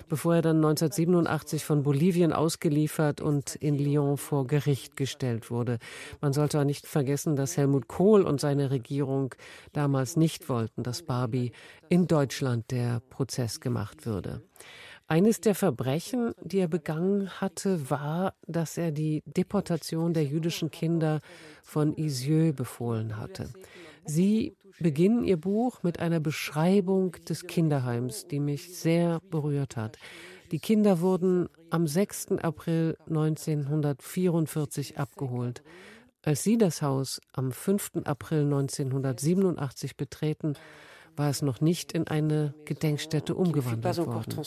bevor 0.10 0.36
er 0.36 0.42
dann 0.42 0.58
1987 0.58 1.64
von 1.64 1.84
Bolivien 1.84 2.34
ausgeliefert 2.34 3.22
und 3.22 3.56
in 3.56 3.78
Lyon 3.78 4.18
vor 4.18 4.46
Gericht 4.46 4.98
gestellt 4.98 5.50
wurde. 5.50 5.80
Man 6.22 6.34
sollte 6.34 6.60
auch 6.60 6.66
nicht 6.66 6.86
vergessen, 6.86 7.36
dass 7.36 7.56
Helmut 7.56 7.88
Kohl 7.88 8.22
und 8.24 8.42
seine 8.42 8.72
Regierung 8.72 9.34
damals 9.74 10.18
nicht 10.18 10.50
wollten, 10.50 10.84
dass 10.84 11.04
Barbie 11.04 11.54
in 11.90 12.08
Deutschland 12.08 12.72
der 12.72 13.00
Prozess 13.10 13.62
gemacht 13.62 14.06
würde. 14.06 14.42
Eines 15.08 15.40
der 15.40 15.54
Verbrechen, 15.54 16.34
die 16.42 16.58
er 16.58 16.68
begangen 16.68 17.30
hatte, 17.40 17.92
war, 17.92 18.34
dass 18.48 18.76
er 18.76 18.92
die 18.92 19.22
Deportation 19.28 20.14
der 20.14 20.26
jüdischen 20.26 20.72
Kinder 20.72 21.22
von 21.62 21.96
Isieux 21.96 22.54
befohlen 22.56 23.18
hatte. 23.18 23.52
Sie 24.06 24.56
beginnen 24.80 25.24
ihr 25.24 25.38
Buch 25.38 25.84
mit 25.84 26.00
einer 26.00 26.20
Beschreibung 26.20 27.12
des 27.30 27.46
Kinderheims, 27.46 28.26
die 28.28 28.40
mich 28.40 28.76
sehr 28.76 29.20
berührt 29.30 29.78
hat. 29.78 29.98
Die 30.52 30.60
Kinder 30.60 31.02
wurden 31.02 31.50
am 31.70 31.86
6. 31.86 32.40
April 32.42 32.98
1944 33.08 34.98
abgeholt. 34.98 35.62
Als 36.24 36.42
sie 36.42 36.58
das 36.58 36.82
Haus 36.82 37.22
am 37.34 37.52
5. 37.52 38.02
April 38.06 38.46
1987 38.46 39.96
betreten, 39.96 40.56
war 41.16 41.30
es 41.30 41.42
noch 41.42 41.62
nicht 41.62 41.94
in 41.94 42.08
eine 42.08 42.54
Gedenkstätte 42.66 43.36
umgewandelt 43.36 43.98
worden. 43.98 44.46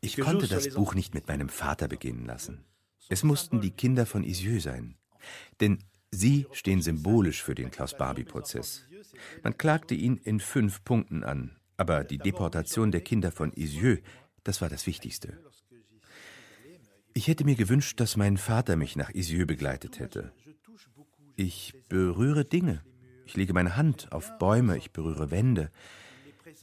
Ich 0.00 0.16
konnte 0.16 0.48
das 0.48 0.68
Buch 0.74 0.94
nicht 0.94 1.14
mit 1.14 1.28
meinem 1.28 1.48
Vater 1.48 1.88
beginnen 1.88 2.24
lassen. 2.26 2.64
Es 3.08 3.22
mussten 3.22 3.60
die 3.60 3.72
Kinder 3.72 4.06
von 4.06 4.24
Isieux 4.24 4.62
sein. 4.62 4.94
Denn 5.60 5.78
sie 6.10 6.46
stehen 6.52 6.80
symbolisch 6.80 7.42
für 7.42 7.54
den 7.54 7.70
Klaus-Barbie-Prozess. 7.70 8.86
Man 9.42 9.58
klagte 9.58 9.94
ihn 9.94 10.16
in 10.16 10.40
fünf 10.40 10.84
Punkten 10.84 11.24
an, 11.24 11.56
aber 11.76 12.04
die 12.04 12.18
Deportation 12.18 12.90
der 12.90 13.00
Kinder 13.00 13.32
von 13.32 13.52
Isieux, 13.52 14.00
das 14.44 14.60
war 14.60 14.68
das 14.68 14.86
Wichtigste. 14.86 15.38
Ich 17.14 17.28
hätte 17.28 17.44
mir 17.44 17.56
gewünscht, 17.56 18.00
dass 18.00 18.16
mein 18.16 18.36
Vater 18.36 18.76
mich 18.76 18.96
nach 18.96 19.10
Isieux 19.10 19.46
begleitet 19.46 19.98
hätte. 19.98 20.32
Ich 21.36 21.74
berühre 21.88 22.44
Dinge. 22.44 22.82
Ich 23.26 23.36
lege 23.36 23.52
meine 23.52 23.76
Hand 23.76 24.12
auf 24.12 24.38
Bäume, 24.38 24.76
ich 24.76 24.90
berühre 24.90 25.30
Wände. 25.30 25.70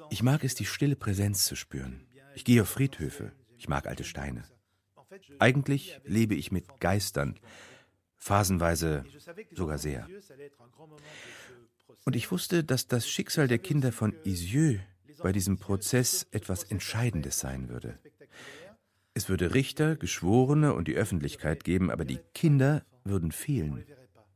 Ich 0.09 0.23
mag 0.23 0.43
es, 0.43 0.55
die 0.55 0.65
stille 0.65 0.95
Präsenz 0.95 1.45
zu 1.45 1.55
spüren. 1.55 2.05
Ich 2.35 2.43
gehe 2.45 2.61
auf 2.61 2.69
Friedhöfe. 2.69 3.31
Ich 3.57 3.67
mag 3.67 3.87
alte 3.87 4.03
Steine. 4.03 4.43
Eigentlich 5.39 5.99
lebe 6.05 6.35
ich 6.35 6.51
mit 6.51 6.79
Geistern, 6.79 7.39
phasenweise 8.15 9.05
sogar 9.53 9.77
sehr. 9.77 10.07
Und 12.05 12.15
ich 12.15 12.31
wusste, 12.31 12.63
dass 12.63 12.87
das 12.87 13.09
Schicksal 13.09 13.47
der 13.47 13.59
Kinder 13.59 13.91
von 13.91 14.13
Isieux 14.23 14.79
bei 15.21 15.31
diesem 15.31 15.57
Prozess 15.57 16.27
etwas 16.31 16.63
Entscheidendes 16.63 17.39
sein 17.39 17.69
würde. 17.69 17.99
Es 19.17 19.29
würde 19.29 19.55
Richter, 19.55 19.95
Geschworene 19.95 20.75
und 20.75 20.87
die 20.87 20.93
Öffentlichkeit 20.93 21.63
geben, 21.63 21.89
aber 21.89 22.05
die 22.05 22.19
Kinder 22.35 22.83
würden 23.03 23.31
fehlen. 23.31 23.83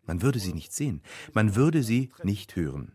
Man 0.08 0.24
würde 0.24 0.40
sie 0.40 0.54
nicht 0.54 0.74
sehen, 0.74 1.04
man 1.34 1.56
würde 1.56 1.84
sie 1.84 2.10
nicht 2.24 2.56
hören. 2.56 2.92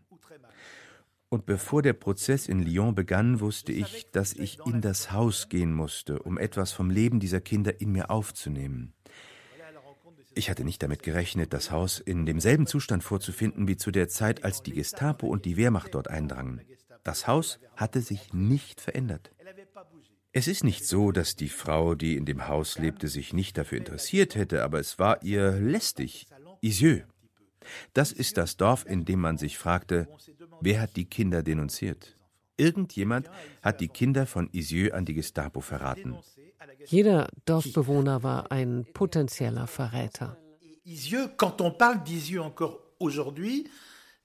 Und 1.29 1.45
bevor 1.45 1.81
der 1.81 1.93
Prozess 1.93 2.49
in 2.49 2.61
Lyon 2.61 2.93
begann, 2.93 3.39
wusste 3.39 3.71
ich, 3.71 4.05
dass 4.11 4.33
ich 4.33 4.59
in 4.65 4.81
das 4.81 5.13
Haus 5.13 5.47
gehen 5.47 5.73
musste, 5.73 6.19
um 6.19 6.37
etwas 6.37 6.73
vom 6.73 6.89
Leben 6.89 7.21
dieser 7.21 7.39
Kinder 7.39 7.79
in 7.79 7.93
mir 7.93 8.09
aufzunehmen. 8.09 8.93
Ich 10.35 10.49
hatte 10.49 10.65
nicht 10.65 10.83
damit 10.83 11.03
gerechnet, 11.03 11.53
das 11.53 11.71
Haus 11.71 12.01
in 12.01 12.25
demselben 12.25 12.67
Zustand 12.67 13.01
vorzufinden 13.01 13.69
wie 13.69 13.77
zu 13.77 13.91
der 13.91 14.09
Zeit, 14.09 14.43
als 14.43 14.61
die 14.61 14.73
Gestapo 14.73 15.27
und 15.27 15.45
die 15.45 15.55
Wehrmacht 15.55 15.95
dort 15.95 16.09
eindrangen. 16.09 16.59
Das 17.05 17.27
Haus 17.27 17.61
hatte 17.77 18.01
sich 18.01 18.33
nicht 18.33 18.81
verändert. 18.81 19.31
Es 20.37 20.47
ist 20.47 20.63
nicht 20.63 20.85
so, 20.85 21.11
dass 21.11 21.35
die 21.35 21.49
Frau, 21.49 21.95
die 21.95 22.15
in 22.15 22.25
dem 22.25 22.47
Haus 22.47 22.77
lebte, 22.77 23.07
sich 23.07 23.33
nicht 23.33 23.57
dafür 23.57 23.79
interessiert 23.79 24.35
hätte, 24.35 24.63
aber 24.63 24.79
es 24.79 24.99
war 24.99 25.23
ihr 25.23 25.53
lästig. 25.53 26.27
Isieux. 26.61 27.01
Das 27.93 28.11
ist 28.11 28.37
das 28.37 28.55
Dorf, 28.55 28.85
in 28.85 29.03
dem 29.03 29.19
man 29.19 29.39
sich 29.39 29.57
fragte, 29.57 30.07
wer 30.61 30.79
hat 30.79 30.95
die 30.95 31.05
Kinder 31.05 31.41
denunziert? 31.41 32.15
Irgendjemand 32.55 33.31
hat 33.63 33.81
die 33.81 33.87
Kinder 33.87 34.27
von 34.27 34.47
Isieux 34.51 34.93
an 34.93 35.05
die 35.05 35.15
Gestapo 35.15 35.59
verraten. 35.59 36.15
Jeder 36.85 37.29
Dorfbewohner 37.45 38.21
war 38.21 38.51
ein 38.51 38.85
potenzieller 38.93 39.65
Verräter. 39.65 40.37
Isieux, 40.85 41.29
quand 41.35 41.59
on 41.61 41.71
parle 41.71 42.03
d'Isieux 42.03 42.43
encore 42.43 42.77
aujourd'hui, 42.99 43.67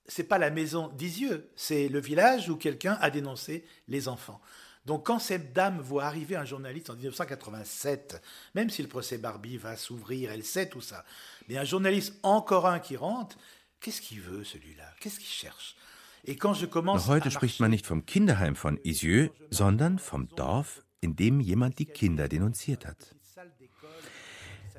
c'est 0.07 0.29
pas 0.29 0.39
la 0.39 0.51
maison 0.51 0.89
d'Isieux, 0.89 1.49
c'est 1.57 1.89
le 1.89 2.01
village 2.01 2.51
où 2.51 2.57
quelqu'un 2.57 2.99
a 3.01 3.09
dénoncé 3.09 3.65
les 3.89 4.09
enfants. 4.09 4.43
Donc 4.85 5.07
quand 5.07 5.19
cette 5.19 5.53
dame 5.53 5.81
voit 5.81 6.05
arriver 6.05 6.37
un 6.37 6.45
journaliste 6.45 6.91
en 6.91 6.95
1987, 6.95 8.21
même 8.55 8.69
si 8.69 8.83
le 8.83 8.89
procès 8.89 9.19
Barbie 9.19 9.57
va 9.57 9.77
s'ouvrir, 9.77 10.33
elle 10.33 10.45
sait 10.45 10.69
tout 10.69 10.81
ça, 10.81 11.05
mais 11.49 11.57
un 11.57 11.65
journaliste 11.65 12.15
encore 12.23 12.67
un 12.67 12.81
qui 12.81 12.97
rentre, 12.97 13.39
qu'est-ce 13.81 14.01
qu'il 14.01 14.21
veut 14.21 14.45
celui-là 14.45 14.85
Qu'est-ce 15.01 15.19
qu'il 15.19 15.29
cherche 15.29 15.77
Noch 16.25 17.09
heute 17.09 17.33
spricht 17.33 17.59
man 17.59 17.73
nicht 17.73 17.85
vom 17.85 18.07
Kinderheim 18.07 18.55
von 18.55 18.79
Isieux, 18.85 19.31
sondern 19.51 19.99
vom 19.99 20.29
Dorf, 20.29 20.85
in 21.01 21.17
dem 21.17 21.41
jemand 21.41 21.81
die 21.81 21.87
Kinder 21.87 22.29
denunziert 22.29 22.87
hat. 22.87 23.17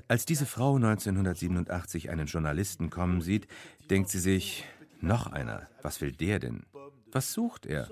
Als 0.07 0.25
diese 0.25 0.45
Frau 0.45 0.75
1987 0.75 2.09
einen 2.09 2.27
Journalisten 2.27 2.89
kommen 2.89 3.21
sieht, 3.21 3.47
denkt 3.89 4.09
sie 4.09 4.19
sich, 4.19 4.63
noch 5.01 5.27
einer, 5.27 5.67
was 5.81 5.99
will 5.99 6.13
der 6.13 6.39
denn? 6.39 6.65
Was 7.11 7.33
sucht 7.33 7.65
er? 7.65 7.89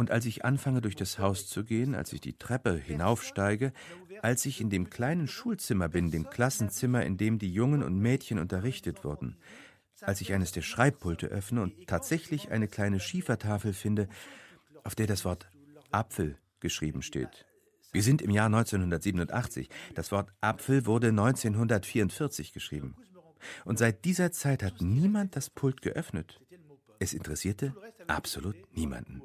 Und 0.00 0.10
als 0.10 0.24
ich 0.24 0.46
anfange, 0.46 0.80
durch 0.80 0.96
das 0.96 1.18
Haus 1.18 1.46
zu 1.46 1.62
gehen, 1.62 1.94
als 1.94 2.14
ich 2.14 2.22
die 2.22 2.38
Treppe 2.38 2.74
hinaufsteige, 2.74 3.74
als 4.22 4.46
ich 4.46 4.62
in 4.62 4.70
dem 4.70 4.88
kleinen 4.88 5.28
Schulzimmer 5.28 5.90
bin, 5.90 6.10
dem 6.10 6.30
Klassenzimmer, 6.30 7.04
in 7.04 7.18
dem 7.18 7.38
die 7.38 7.52
Jungen 7.52 7.82
und 7.82 7.98
Mädchen 7.98 8.38
unterrichtet 8.38 9.04
wurden, 9.04 9.36
als 10.00 10.22
ich 10.22 10.32
eines 10.32 10.52
der 10.52 10.62
Schreibpulte 10.62 11.26
öffne 11.26 11.60
und 11.60 11.86
tatsächlich 11.86 12.50
eine 12.50 12.66
kleine 12.66 12.98
Schiefertafel 12.98 13.74
finde, 13.74 14.08
auf 14.84 14.94
der 14.94 15.06
das 15.06 15.26
Wort 15.26 15.50
Apfel 15.90 16.38
geschrieben 16.60 17.02
steht. 17.02 17.44
Wir 17.92 18.02
sind 18.02 18.22
im 18.22 18.30
Jahr 18.30 18.46
1987. 18.46 19.68
Das 19.94 20.10
Wort 20.12 20.32
Apfel 20.40 20.86
wurde 20.86 21.08
1944 21.08 22.54
geschrieben. 22.54 22.96
Und 23.66 23.78
seit 23.78 24.06
dieser 24.06 24.32
Zeit 24.32 24.62
hat 24.62 24.80
niemand 24.80 25.36
das 25.36 25.50
Pult 25.50 25.82
geöffnet. 25.82 26.40
Es 26.98 27.12
interessierte 27.12 27.74
absolut 28.06 28.56
niemanden. 28.74 29.20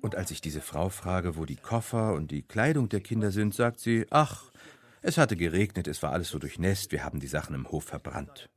Und 0.00 0.14
als 0.14 0.30
ich 0.30 0.40
diese 0.40 0.60
Frau 0.60 0.90
frage, 0.90 1.36
wo 1.36 1.44
die 1.44 1.56
Koffer 1.56 2.14
und 2.14 2.30
die 2.30 2.42
Kleidung 2.42 2.88
der 2.88 3.00
Kinder 3.00 3.30
sind, 3.32 3.54
sagt 3.54 3.80
sie, 3.80 4.06
ach, 4.10 4.52
es 5.02 5.18
hatte 5.18 5.36
geregnet, 5.36 5.88
es 5.88 6.02
war 6.02 6.12
alles 6.12 6.28
so 6.28 6.38
durchnässt, 6.38 6.92
wir 6.92 7.04
haben 7.04 7.20
die 7.20 7.26
Sachen 7.26 7.54
im 7.54 7.70
Hof 7.70 7.84
verbrannt. 7.84 8.48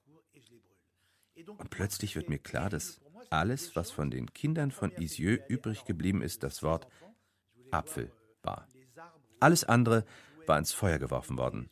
Und 1.47 1.69
plötzlich 1.69 2.15
wird 2.15 2.29
mir 2.29 2.39
klar, 2.39 2.69
dass 2.69 3.01
alles, 3.29 3.75
was 3.75 3.91
von 3.91 4.11
den 4.11 4.33
Kindern 4.33 4.71
von 4.71 4.91
Isieux 4.91 5.41
übrig 5.47 5.85
geblieben 5.85 6.21
ist, 6.21 6.43
das 6.43 6.61
Wort 6.61 6.87
Apfel 7.71 8.11
war. 8.43 8.67
Alles 9.39 9.63
andere 9.63 10.05
war 10.45 10.59
ins 10.59 10.73
Feuer 10.73 10.99
geworfen 10.99 11.37
worden. 11.37 11.69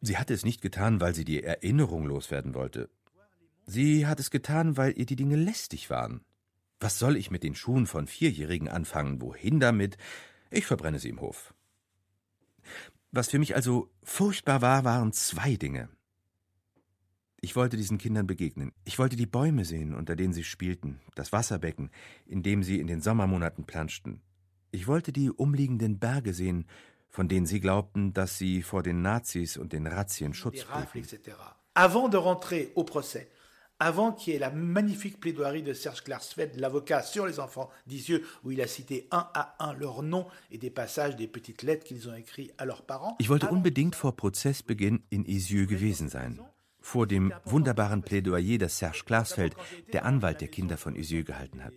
Sie 0.00 0.16
hatte 0.16 0.32
es 0.32 0.44
nicht 0.44 0.62
getan, 0.62 1.00
weil 1.00 1.14
sie 1.14 1.24
die 1.24 1.42
Erinnerung 1.42 2.06
loswerden 2.06 2.54
wollte. 2.54 2.88
Sie 3.66 4.06
hat 4.06 4.20
es 4.20 4.30
getan, 4.30 4.76
weil 4.76 4.96
ihr 4.96 5.06
die 5.06 5.16
Dinge 5.16 5.36
lästig 5.36 5.90
waren. 5.90 6.24
Was 6.80 6.98
soll 6.98 7.16
ich 7.16 7.30
mit 7.30 7.42
den 7.42 7.54
Schuhen 7.54 7.86
von 7.86 8.06
Vierjährigen 8.06 8.68
anfangen? 8.68 9.20
Wohin 9.20 9.60
damit? 9.60 9.96
Ich 10.50 10.66
verbrenne 10.66 10.98
sie 10.98 11.08
im 11.08 11.20
Hof. 11.20 11.54
Was 13.10 13.30
für 13.30 13.38
mich 13.38 13.54
also 13.54 13.90
furchtbar 14.02 14.62
war, 14.62 14.84
waren 14.84 15.12
zwei 15.12 15.56
Dinge. 15.56 15.88
Ich 17.40 17.56
wollte 17.56 17.76
diesen 17.76 17.98
Kindern 17.98 18.26
begegnen. 18.26 18.72
Ich 18.84 18.98
wollte 18.98 19.16
die 19.16 19.26
Bäume 19.26 19.64
sehen, 19.64 19.94
unter 19.94 20.16
denen 20.16 20.32
sie 20.32 20.44
spielten, 20.44 21.00
das 21.14 21.32
Wasserbecken, 21.32 21.90
in 22.26 22.42
dem 22.42 22.62
sie 22.62 22.80
in 22.80 22.86
den 22.86 23.00
Sommermonaten 23.00 23.64
planschten. 23.64 24.20
Ich 24.70 24.86
wollte 24.86 25.12
die 25.12 25.30
umliegenden 25.30 25.98
Berge 25.98 26.34
sehen, 26.34 26.66
von 27.08 27.28
denen 27.28 27.46
sie 27.46 27.60
glaubten, 27.60 28.12
dass 28.12 28.38
sie 28.38 28.62
vor 28.62 28.82
den 28.82 29.02
Nazis 29.02 29.56
und 29.56 29.72
den 29.72 29.86
Razzien 29.86 30.34
Schutz 30.34 30.64
boten. 30.64 31.04
Avant 31.74 32.10
de 32.12 32.18
rentrer 32.18 32.66
au 32.74 32.82
procès, 32.82 33.28
avant 33.78 34.12
qu'il 34.12 34.32
y 34.32 34.36
ait 34.36 34.40
la 34.40 34.50
magnifique 34.50 35.20
plaidoirie 35.20 35.62
de 35.62 35.72
Serge 35.72 36.02
Klarsfeld, 36.02 36.56
l'avocat 36.56 37.02
sur 37.02 37.26
les 37.26 37.40
enfants 37.40 37.70
d'Isieux, 37.86 38.24
où 38.44 38.50
il 38.50 38.60
a 38.60 38.66
cité 38.66 39.06
un 39.10 39.28
à 39.34 39.54
un 39.60 39.72
leurs 39.74 40.02
noms 40.02 40.26
et 40.50 40.58
des 40.58 40.70
passages 40.70 41.16
des 41.16 41.28
petites 41.28 41.62
lettres 41.62 41.84
qu'ils 41.84 42.08
ont 42.08 42.14
écrits 42.14 42.50
à 42.58 42.64
leurs 42.64 42.82
parents. 42.82 43.16
Ich 43.20 43.28
wollte 43.28 43.50
unbedingt 43.50 43.94
vor 43.94 44.16
Prozessbeginn 44.16 45.00
in 45.10 45.24
Isieux 45.24 45.66
gewesen 45.66 46.08
sein. 46.08 46.40
Vor 46.80 47.06
dem 47.06 47.32
wunderbaren 47.44 48.02
Plädoyer, 48.02 48.58
das 48.58 48.78
Serge 48.78 49.02
Klarsfeld, 49.04 49.54
der 49.92 50.04
Anwalt 50.04 50.40
der 50.40 50.48
Kinder 50.48 50.76
von 50.76 50.94
Isieux, 50.94 51.24
gehalten 51.24 51.62
hat. 51.62 51.74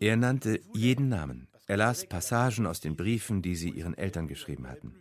Er 0.00 0.16
nannte 0.16 0.60
jeden 0.72 1.08
Namen. 1.08 1.48
Er 1.66 1.78
las 1.78 2.06
Passagen 2.06 2.66
aus 2.66 2.80
den 2.80 2.96
Briefen, 2.96 3.42
die 3.42 3.56
sie 3.56 3.70
ihren 3.70 3.96
Eltern 3.98 4.28
geschrieben 4.28 4.68
hatten. 4.68 4.94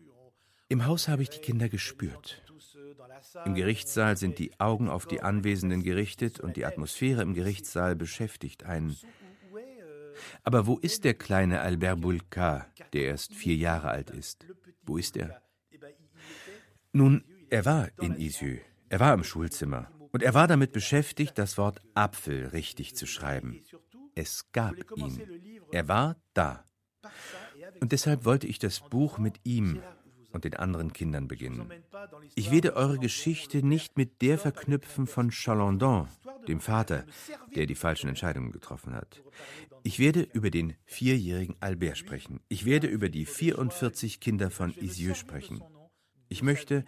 Im 0.68 0.86
Haus 0.88 1.08
habe 1.08 1.22
ich 1.22 1.30
die 1.30 1.40
Kinder 1.40 1.70
gespürt. 1.70 2.42
Im 3.46 3.56
Gerichtssaal 3.56 4.18
sind 4.18 4.40
die 4.40 4.60
Augen 4.60 4.90
auf 4.90 5.06
die 5.06 5.22
Anwesenden 5.22 5.84
gerichtet 5.84 6.40
und 6.40 6.58
die 6.58 6.66
Atmosphäre 6.66 7.22
im 7.22 7.34
Gerichtssaal 7.34 7.96
beschäftigt 7.96 8.64
einen. 8.64 8.96
Aber 10.44 10.68
wo 10.68 10.78
ist 10.78 11.04
der 11.04 11.14
kleine 11.14 11.62
Albert 11.62 12.02
Boulka, 12.02 12.68
der 12.94 13.06
erst 13.06 13.34
vier 13.34 13.56
Jahre 13.56 13.90
alt 13.90 14.10
ist? 14.10 14.46
Wo 14.84 14.98
ist 14.98 15.18
er? 15.18 15.42
Nun, 16.94 17.24
er 17.50 17.66
war 17.66 17.90
in 18.00 18.16
Isieux, 18.16 18.62
er 18.90 19.00
war 19.00 19.14
im 19.14 19.24
Schulzimmer 19.24 19.90
und 20.12 20.24
er 20.24 20.34
war 20.34 20.48
damit 20.48 20.72
beschäftigt, 20.72 21.38
das 21.38 21.58
Wort 21.58 21.82
Apfel 21.94 22.48
richtig 22.48 22.96
zu 22.96 23.06
schreiben. 23.06 23.62
Es 24.16 24.52
gab 24.54 24.76
ihn. 24.96 25.22
Er 25.72 25.88
war 25.88 26.16
da. 26.34 26.64
Und 27.82 27.92
deshalb 27.92 28.24
wollte 28.24 28.48
ich 28.48 28.60
das 28.60 28.80
Buch 28.80 29.18
mit 29.18 29.42
ihm, 29.44 29.82
und 30.36 30.44
den 30.44 30.56
anderen 30.56 30.92
Kindern 30.92 31.28
beginnen. 31.30 31.72
Ich 32.36 32.52
werde 32.52 32.76
eure 32.76 33.00
Geschichte 33.00 33.66
nicht 33.66 33.98
mit 33.98 34.22
der 34.22 34.38
verknüpfen 34.38 35.08
von 35.08 35.32
Chalandon, 35.32 36.10
dem 36.50 36.60
Vater, 36.60 37.06
der 37.56 37.66
die 37.66 37.74
falschen 37.76 38.10
Entscheidungen 38.10 38.52
getroffen 38.52 38.94
hat. 38.94 39.24
Ich 39.84 39.98
werde 39.98 40.22
über 40.34 40.50
den 40.50 40.76
vierjährigen 40.86 41.56
Albert 41.62 41.98
sprechen. 41.98 42.42
Ich 42.50 42.66
werde 42.66 42.88
über 42.88 43.08
die 43.08 43.26
44 43.26 44.20
Kinder 44.20 44.52
von 44.52 44.74
Isieux 44.78 45.18
sprechen. 45.18 45.64
Ich 46.28 46.44
möchte, 46.44 46.84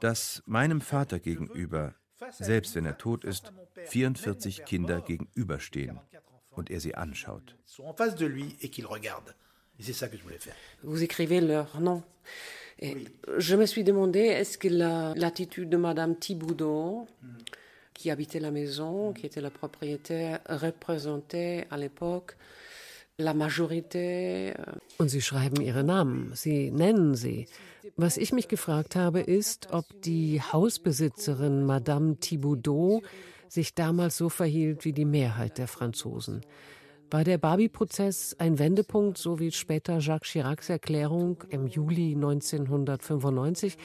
dass 0.00 0.42
meinem 0.46 0.80
Vater 0.80 1.18
gegenüber, 1.18 1.94
selbst 2.30 2.74
wenn 2.74 2.86
er 2.86 2.96
tot 2.96 3.24
ist, 3.24 3.52
44 3.88 4.64
Kinder 4.64 5.02
gegenüberstehen 5.02 6.00
und 6.48 6.70
er 6.70 6.80
sie 6.80 6.94
anschaut. 6.94 7.56
Vous 10.82 11.02
écrivez 11.02 11.40
leur 11.40 11.80
nom. 11.80 12.02
Et 12.80 12.96
je 13.38 13.56
me 13.56 13.66
suis 13.66 13.84
demandé, 13.84 14.20
est-ce 14.20 14.56
que 14.56 14.68
l'attitude 14.68 15.68
de 15.68 15.76
Madame 15.76 16.16
Thiboudot, 16.16 17.06
qui 17.92 18.10
habitait 18.10 18.40
la 18.40 18.50
maison, 18.50 19.12
qui 19.12 19.26
était 19.26 19.42
la 19.42 19.50
propriétaire, 19.50 20.40
représentait 20.48 21.66
à 21.70 21.76
l'époque 21.76 22.36
la 23.18 23.34
majorité. 23.34 24.54
Euh, 24.58 24.62
Und 24.98 25.10
Sie 25.10 25.20
schreiben 25.20 25.60
Ihre 25.60 25.84
Namen, 25.84 26.32
Sie 26.34 26.70
nennen 26.70 27.14
sie. 27.14 27.46
Was 27.96 28.16
ich 28.16 28.32
mich 28.32 28.48
gefragt 28.48 28.96
habe, 28.96 29.20
ist, 29.20 29.68
ob 29.72 29.84
die 30.02 30.40
Hausbesitzerin 30.40 31.64
Madame 31.64 32.16
Thiboudot 32.16 33.02
sich 33.48 33.74
damals 33.74 34.16
so 34.16 34.28
verhielt 34.30 34.84
wie 34.86 34.92
die 34.94 35.04
Mehrheit 35.04 35.58
der 35.58 35.66
Franzosen. 35.66 36.40
War 37.12 37.24
der 37.24 37.38
Barbie-Prozess 37.38 38.36
ein 38.38 38.60
Wendepunkt, 38.60 39.18
so 39.18 39.40
wie 39.40 39.50
später 39.50 39.98
Jacques 39.98 40.30
Chiracs 40.30 40.68
Erklärung 40.68 41.42
im 41.48 41.66
Juli 41.66 42.14
1995, 42.14 43.76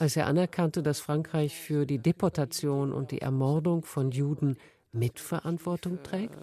als 0.00 0.16
er 0.16 0.26
anerkannte, 0.26 0.82
dass 0.82 0.98
Frankreich 0.98 1.54
für 1.54 1.86
die 1.86 1.98
Deportation 1.98 2.92
und 2.92 3.12
die 3.12 3.20
Ermordung 3.20 3.84
von 3.84 4.10
Juden 4.10 4.56
Mitverantwortung 4.90 6.02
trägt? 6.02 6.36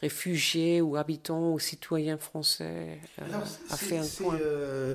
Réfugiés 0.00 0.80
ou 0.80 0.96
habitants 0.96 1.52
ou 1.52 1.58
citoyens 1.58 2.18
français 2.18 2.98
a 3.70 3.76
fait 3.76 3.98
un 3.98 4.06
point. 4.16 4.38
Euh, 4.40 4.94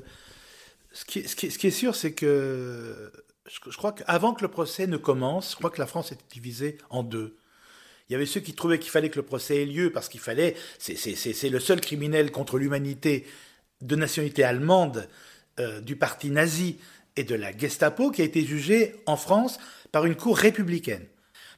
ce, 0.92 1.04
qui, 1.04 1.28
ce, 1.28 1.36
qui, 1.36 1.50
ce 1.52 1.58
qui 1.58 1.68
est 1.68 1.70
sûr, 1.70 1.94
c'est 1.94 2.12
que 2.12 3.12
je, 3.46 3.70
je 3.70 3.76
crois 3.76 3.92
qu'avant 3.92 4.34
que 4.34 4.42
le 4.42 4.50
procès 4.50 4.88
ne 4.88 4.96
commence, 4.96 5.52
je 5.52 5.56
crois 5.56 5.70
que 5.70 5.80
la 5.80 5.86
France 5.86 6.10
était 6.10 6.24
divisée 6.28 6.78
en 6.90 7.04
deux. 7.04 7.36
Il 8.12 8.16
y 8.16 8.16
avait 8.16 8.26
ceux 8.26 8.40
qui 8.40 8.52
trouvaient 8.52 8.78
qu'il 8.78 8.90
fallait 8.90 9.08
que 9.08 9.18
le 9.18 9.24
procès 9.24 9.62
ait 9.62 9.64
lieu 9.64 9.90
parce 9.90 10.10
qu'il 10.10 10.20
fallait, 10.20 10.54
c'est 10.78 11.48
le 11.48 11.58
seul 11.58 11.80
criminel 11.80 12.30
contre 12.30 12.58
l'humanité 12.58 13.24
de 13.80 13.96
nationalité 13.96 14.44
allemande 14.44 15.08
euh, 15.58 15.80
du 15.80 15.96
parti 15.96 16.28
nazi 16.28 16.76
et 17.16 17.24
de 17.24 17.34
la 17.34 17.56
Gestapo 17.56 18.10
qui 18.10 18.20
a 18.20 18.26
été 18.26 18.44
jugé 18.44 18.96
en 19.06 19.16
France 19.16 19.58
par 19.92 20.04
une 20.04 20.14
cour 20.14 20.36
républicaine. 20.36 21.06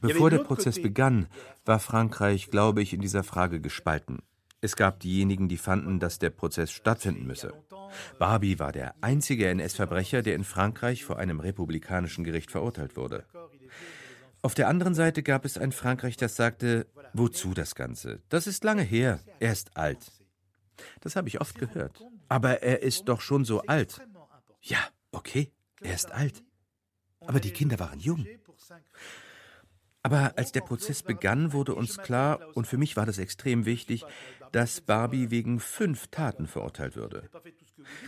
Bevor 0.01 0.29
der 0.29 0.43
Prozess 0.43 0.81
begann, 0.81 1.27
war 1.65 1.81
Frankreich, 1.81 2.49
glaube 2.49 2.81
ich, 2.81 2.93
in 2.93 3.01
dieser 3.01 3.25
Frage 3.25 3.59
gespalten. 3.59 4.19
Es 4.61 4.77
gab 4.77 5.01
diejenigen, 5.01 5.49
die 5.49 5.57
fanden, 5.57 5.99
dass 5.99 6.19
der 6.19 6.29
Prozess 6.29 6.71
stattfinden 6.71 7.27
müsse. 7.27 7.51
Barbie 8.17 8.59
war 8.59 8.71
der 8.71 8.95
einzige 9.01 9.49
NS-Verbrecher, 9.49 10.21
der 10.21 10.35
in 10.35 10.45
Frankreich 10.45 11.03
vor 11.03 11.19
einem 11.19 11.41
republikanischen 11.41 12.23
Gericht 12.23 12.49
verurteilt 12.49 12.95
wurde. 12.95 13.25
Auf 14.45 14.53
der 14.53 14.67
anderen 14.67 14.93
Seite 14.93 15.23
gab 15.23 15.43
es 15.43 15.57
ein 15.57 15.71
Frankreich, 15.71 16.17
das 16.17 16.35
sagte, 16.35 16.85
wozu 17.13 17.55
das 17.55 17.73
Ganze? 17.73 18.21
Das 18.29 18.45
ist 18.45 18.63
lange 18.63 18.83
her, 18.83 19.19
er 19.39 19.51
ist 19.51 19.75
alt. 19.75 20.11
Das 21.01 21.15
habe 21.15 21.27
ich 21.29 21.41
oft 21.41 21.57
gehört. 21.57 22.05
Aber 22.29 22.61
er 22.61 22.83
ist 22.83 23.05
doch 23.05 23.21
schon 23.21 23.43
so 23.43 23.61
alt. 23.61 24.05
Ja, 24.61 24.77
okay, 25.11 25.51
er 25.81 25.95
ist 25.95 26.11
alt. 26.11 26.43
Aber 27.21 27.39
die 27.39 27.49
Kinder 27.49 27.79
waren 27.79 27.99
jung. 27.99 28.27
Aber 30.03 30.37
als 30.37 30.51
der 30.51 30.61
Prozess 30.61 31.01
begann, 31.01 31.51
wurde 31.51 31.73
uns 31.73 31.97
klar, 31.97 32.39
und 32.53 32.67
für 32.67 32.77
mich 32.77 32.95
war 32.95 33.07
das 33.07 33.17
extrem 33.17 33.65
wichtig, 33.65 34.05
dass 34.51 34.79
Barbie 34.79 35.31
wegen 35.31 35.59
fünf 35.59 36.09
Taten 36.09 36.45
verurteilt 36.45 36.95
würde. 36.95 37.31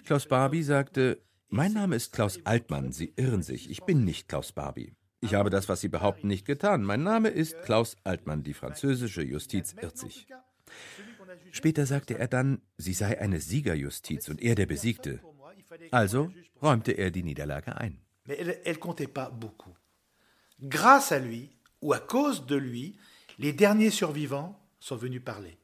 Klaus 0.05 0.27
Barbie 0.27 0.61
sagte, 0.61 1.19
mein 1.49 1.73
Name 1.73 1.95
ist 1.95 2.13
Klaus 2.13 2.39
Altmann, 2.43 2.91
Sie 2.91 3.11
irren 3.15 3.41
sich, 3.41 3.71
ich 3.71 3.85
bin 3.85 4.03
nicht 4.03 4.29
Klaus 4.29 4.51
Barbie. 4.51 4.93
Ich 5.19 5.33
habe 5.33 5.49
das, 5.49 5.67
was 5.67 5.81
Sie 5.81 5.87
behaupten, 5.87 6.27
nicht 6.27 6.45
getan. 6.45 6.83
Mein 6.83 7.03
Name 7.03 7.29
ist 7.29 7.61
Klaus 7.63 7.95
Altmann, 8.03 8.43
die 8.43 8.53
französische 8.53 9.23
Justiz 9.23 9.75
irrt 9.81 9.97
sich. 9.97 10.27
Später 11.51 11.85
sagte 11.85 12.17
er 12.17 12.27
dann, 12.27 12.61
sie 12.77 12.93
sei 12.93 13.19
eine 13.19 13.39
Siegerjustiz 13.39 14.29
und 14.29 14.41
er 14.41 14.55
der 14.55 14.65
Besiegte. 14.65 15.19
Also 15.91 16.31
räumte 16.61 16.91
er 16.91 17.11
die 17.11 17.23
Niederlage 17.23 17.75
ein. 17.77 18.01
Grâce 20.59 21.11
à 21.11 21.19
lui 21.19 21.49
ou 21.81 21.93
à 21.93 21.99
cause 21.99 22.45
de 22.47 22.55
lui, 22.55 22.97
les 23.37 23.53
derniers 23.53 23.91
survivants 23.91 24.55
sont 24.79 25.01
venus 25.01 25.23
parler. 25.23 25.57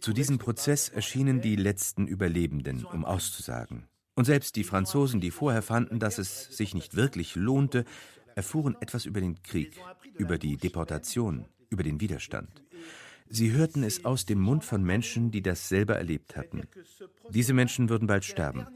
Zu 0.00 0.12
diesem 0.14 0.38
Prozess 0.38 0.88
erschienen 0.88 1.40
die 1.42 1.56
letzten 1.56 2.06
Überlebenden, 2.06 2.84
um 2.84 3.04
auszusagen. 3.04 3.88
Und 4.16 4.24
selbst 4.24 4.56
die 4.56 4.64
Franzosen, 4.64 5.20
die 5.20 5.30
vorher 5.30 5.62
fanden, 5.62 5.98
dass 5.98 6.18
es 6.18 6.56
sich 6.56 6.74
nicht 6.74 6.96
wirklich 6.96 7.36
lohnte, 7.36 7.84
erfuhren 8.34 8.76
etwas 8.80 9.04
über 9.06 9.20
den 9.20 9.42
Krieg, 9.42 9.80
über 10.16 10.38
die 10.38 10.56
Deportation, 10.56 11.46
über 11.70 11.82
den 11.82 12.00
Widerstand. 12.00 12.64
Sie 13.28 13.52
hörten 13.52 13.82
es 13.82 14.04
aus 14.04 14.24
dem 14.24 14.40
Mund 14.40 14.64
von 14.64 14.82
Menschen, 14.82 15.30
die 15.30 15.42
das 15.42 15.68
selber 15.68 15.96
erlebt 15.96 16.36
hatten. 16.36 16.62
Diese 17.30 17.52
Menschen 17.52 17.88
würden 17.88 18.06
bald 18.06 18.24
sterben. 18.24 18.66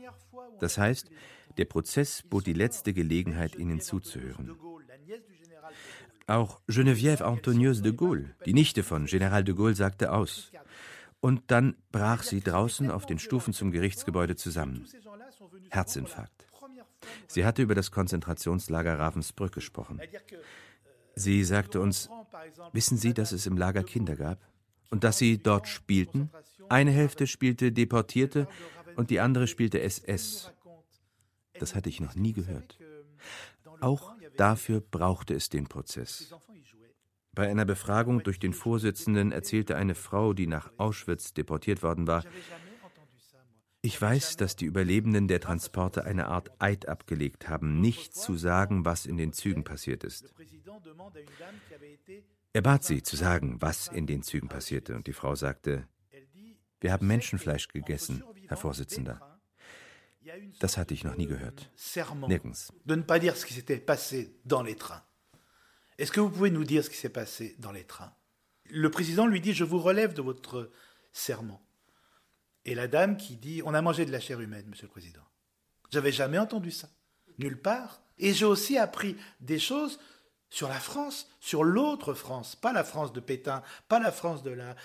Das 0.58 0.76
heißt, 0.76 1.10
der 1.56 1.64
Prozess 1.64 2.22
bot 2.22 2.46
die 2.46 2.52
letzte 2.52 2.92
Gelegenheit, 2.92 3.56
ihnen 3.56 3.80
zuzuhören. 3.80 4.56
Auch 6.26 6.60
Geneviève 6.68 7.22
Antonieuse 7.22 7.82
de 7.82 7.92
Gaulle, 7.92 8.34
die 8.46 8.54
Nichte 8.54 8.82
von 8.82 9.06
General 9.06 9.42
de 9.42 9.54
Gaulle, 9.54 9.74
sagte 9.74 10.12
aus. 10.12 10.52
Und 11.20 11.50
dann 11.50 11.76
brach 11.92 12.22
sie 12.22 12.40
draußen 12.40 12.90
auf 12.90 13.04
den 13.04 13.18
Stufen 13.18 13.52
zum 13.52 13.72
Gerichtsgebäude 13.72 14.36
zusammen. 14.36 14.86
Herzinfarkt. 15.70 16.46
Sie 17.26 17.44
hatte 17.44 17.62
über 17.62 17.74
das 17.74 17.90
Konzentrationslager 17.90 18.98
Ravensbrück 18.98 19.52
gesprochen. 19.52 20.00
Sie 21.14 21.44
sagte 21.44 21.80
uns, 21.80 22.08
wissen 22.72 22.96
Sie, 22.96 23.14
dass 23.14 23.32
es 23.32 23.46
im 23.46 23.56
Lager 23.56 23.82
Kinder 23.82 24.16
gab 24.16 24.38
und 24.90 25.04
dass 25.04 25.18
sie 25.18 25.38
dort 25.38 25.68
spielten? 25.68 26.30
Eine 26.68 26.90
Hälfte 26.90 27.26
spielte 27.26 27.72
Deportierte 27.72 28.48
und 28.96 29.10
die 29.10 29.20
andere 29.20 29.46
spielte 29.46 29.80
SS. 29.80 30.52
Das 31.58 31.74
hatte 31.74 31.88
ich 31.88 32.00
noch 32.00 32.14
nie 32.14 32.32
gehört. 32.32 32.78
Auch 33.80 34.14
dafür 34.36 34.80
brauchte 34.80 35.34
es 35.34 35.48
den 35.48 35.66
Prozess. 35.66 36.34
Bei 37.32 37.48
einer 37.48 37.64
Befragung 37.64 38.22
durch 38.22 38.40
den 38.40 38.52
Vorsitzenden 38.52 39.30
erzählte 39.30 39.76
eine 39.76 39.94
Frau, 39.94 40.32
die 40.32 40.46
nach 40.46 40.72
Auschwitz 40.78 41.32
deportiert 41.32 41.82
worden 41.82 42.06
war, 42.06 42.24
ich 43.82 44.00
weiß, 44.00 44.36
dass 44.36 44.56
die 44.56 44.66
Überlebenden 44.66 45.26
der 45.26 45.40
Transporte 45.40 46.04
eine 46.04 46.26
Art 46.26 46.50
Eid 46.60 46.88
abgelegt 46.88 47.48
haben, 47.48 47.80
nicht 47.80 48.14
zu 48.14 48.36
sagen, 48.36 48.84
was 48.84 49.06
in 49.06 49.16
den 49.16 49.32
Zügen 49.32 49.64
passiert 49.64 50.04
ist. 50.04 50.34
Er 52.52 52.62
bat 52.62 52.84
sie 52.84 53.02
zu 53.02 53.16
sagen, 53.16 53.56
was 53.60 53.88
in 53.88 54.06
den 54.06 54.22
Zügen 54.22 54.48
passierte, 54.48 54.94
und 54.94 55.06
die 55.06 55.12
Frau 55.12 55.34
sagte, 55.34 55.88
wir 56.80 56.92
haben 56.92 57.06
Menschenfleisch 57.06 57.68
gegessen, 57.68 58.24
Herr 58.48 58.56
Vorsitzender. 58.56 59.38
Das 60.58 60.76
hatte 60.76 60.92
ich 60.94 61.04
noch 61.04 61.16
nie 61.16 61.26
gehört. 61.26 61.70
Nirgends. 62.28 62.72
Est-ce 65.98 66.12
que 66.12 66.20
vous 66.20 66.30
pouvez 66.30 66.50
nous 66.50 66.64
dire 66.64 66.82
ce 66.84 66.90
qui 66.90 66.96
s'est 66.96 67.10
passé 67.10 67.56
dans 67.58 67.72
les 67.72 67.84
trains 67.84 68.14
Le 68.70 68.90
président 68.90 69.26
lui 69.26 69.40
dit 69.40 69.52
Je 69.52 69.64
vous 69.64 69.78
relève 69.78 70.14
de 70.14 70.22
votre 70.22 70.70
serment. 71.12 71.60
Et 72.64 72.74
la 72.74 72.88
dame 72.88 73.16
qui 73.16 73.36
dit 73.36 73.62
On 73.64 73.74
a 73.74 73.82
mangé 73.82 74.04
de 74.04 74.12
la 74.12 74.20
chair 74.20 74.40
humaine, 74.40 74.66
monsieur 74.68 74.86
le 74.86 74.92
président. 74.92 75.22
J'avais 75.90 76.12
jamais 76.12 76.38
entendu 76.38 76.70
ça, 76.70 76.88
nulle 77.38 77.60
part. 77.60 78.02
Et 78.18 78.34
j'ai 78.34 78.44
aussi 78.44 78.78
appris 78.78 79.16
des 79.40 79.58
choses 79.58 79.98
sur 80.50 80.68
la 80.68 80.78
France, 80.78 81.28
sur 81.40 81.64
l'autre 81.64 82.12
France, 82.12 82.56
pas 82.56 82.72
la 82.72 82.84
France 82.84 83.12
de 83.12 83.20
Pétain, 83.20 83.62
pas 83.88 83.98
la 83.98 84.12
France 84.12 84.42
de 84.42 84.50
la. 84.50 84.76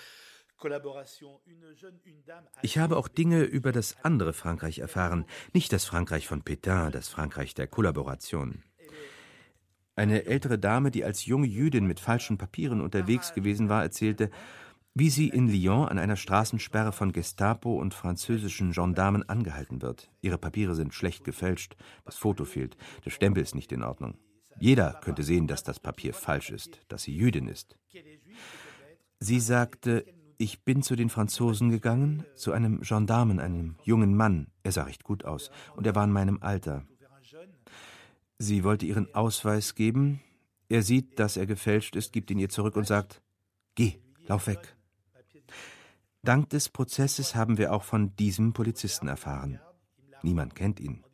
Ich 2.62 2.78
habe 2.78 2.96
auch 2.96 3.08
Dinge 3.08 3.42
über 3.42 3.72
das 3.72 3.96
andere 4.02 4.32
Frankreich 4.32 4.78
erfahren, 4.78 5.26
nicht 5.52 5.72
das 5.72 5.84
Frankreich 5.84 6.26
von 6.26 6.42
Pétain, 6.42 6.90
das 6.90 7.08
Frankreich 7.08 7.54
der 7.54 7.66
Kollaboration. 7.66 8.62
Eine 9.96 10.24
ältere 10.26 10.58
Dame, 10.58 10.90
die 10.90 11.04
als 11.04 11.26
junge 11.26 11.46
Jüdin 11.46 11.86
mit 11.86 12.00
falschen 12.00 12.38
Papieren 12.38 12.80
unterwegs 12.80 13.34
gewesen 13.34 13.68
war, 13.68 13.82
erzählte, 13.82 14.30
wie 14.98 15.10
sie 15.10 15.28
in 15.28 15.46
Lyon 15.46 15.88
an 15.88 15.98
einer 15.98 16.16
Straßensperre 16.16 16.90
von 16.90 17.12
Gestapo 17.12 17.78
und 17.78 17.92
französischen 17.92 18.72
Gendarmen 18.72 19.28
angehalten 19.28 19.82
wird. 19.82 20.10
Ihre 20.22 20.38
Papiere 20.38 20.74
sind 20.74 20.94
schlecht 20.94 21.22
gefälscht, 21.22 21.76
das 22.06 22.16
Foto 22.16 22.46
fehlt, 22.46 22.78
der 23.04 23.10
Stempel 23.10 23.42
ist 23.42 23.54
nicht 23.54 23.72
in 23.72 23.82
Ordnung. 23.82 24.16
Jeder 24.58 24.98
könnte 25.02 25.22
sehen, 25.22 25.48
dass 25.48 25.62
das 25.62 25.80
Papier 25.80 26.14
falsch 26.14 26.48
ist, 26.48 26.80
dass 26.88 27.02
sie 27.02 27.14
Jüdin 27.14 27.46
ist. 27.46 27.76
Sie 29.20 29.38
sagte, 29.38 30.06
ich 30.38 30.64
bin 30.64 30.82
zu 30.82 30.96
den 30.96 31.10
Franzosen 31.10 31.68
gegangen, 31.68 32.24
zu 32.34 32.52
einem 32.52 32.80
Gendarmen, 32.80 33.38
einem 33.38 33.76
jungen 33.84 34.16
Mann. 34.16 34.46
Er 34.62 34.72
sah 34.72 34.84
recht 34.84 35.04
gut 35.04 35.26
aus 35.26 35.50
und 35.76 35.86
er 35.86 35.94
war 35.94 36.04
in 36.04 36.12
meinem 36.12 36.42
Alter. 36.42 36.86
Sie 38.38 38.64
wollte 38.64 38.86
ihren 38.86 39.14
Ausweis 39.14 39.74
geben. 39.74 40.20
Er 40.70 40.82
sieht, 40.82 41.18
dass 41.18 41.36
er 41.36 41.44
gefälscht 41.44 41.96
ist, 41.96 42.14
gibt 42.14 42.30
ihn 42.30 42.38
ihr 42.38 42.48
zurück 42.48 42.76
und 42.76 42.86
sagt, 42.86 43.20
Geh, 43.74 43.98
lauf 44.26 44.46
weg. 44.46 44.75
Dank 46.26 46.50
des 46.50 46.68
Prozesses 46.68 47.36
haben 47.36 47.56
wir 47.56 47.72
auch 47.72 47.84
von 47.84 48.16
diesem 48.16 48.52
Polizisten 48.52 49.06
erfahren. 49.06 49.60
Niemand 50.22 50.56
kennt 50.56 50.80
ihn. 50.80 51.04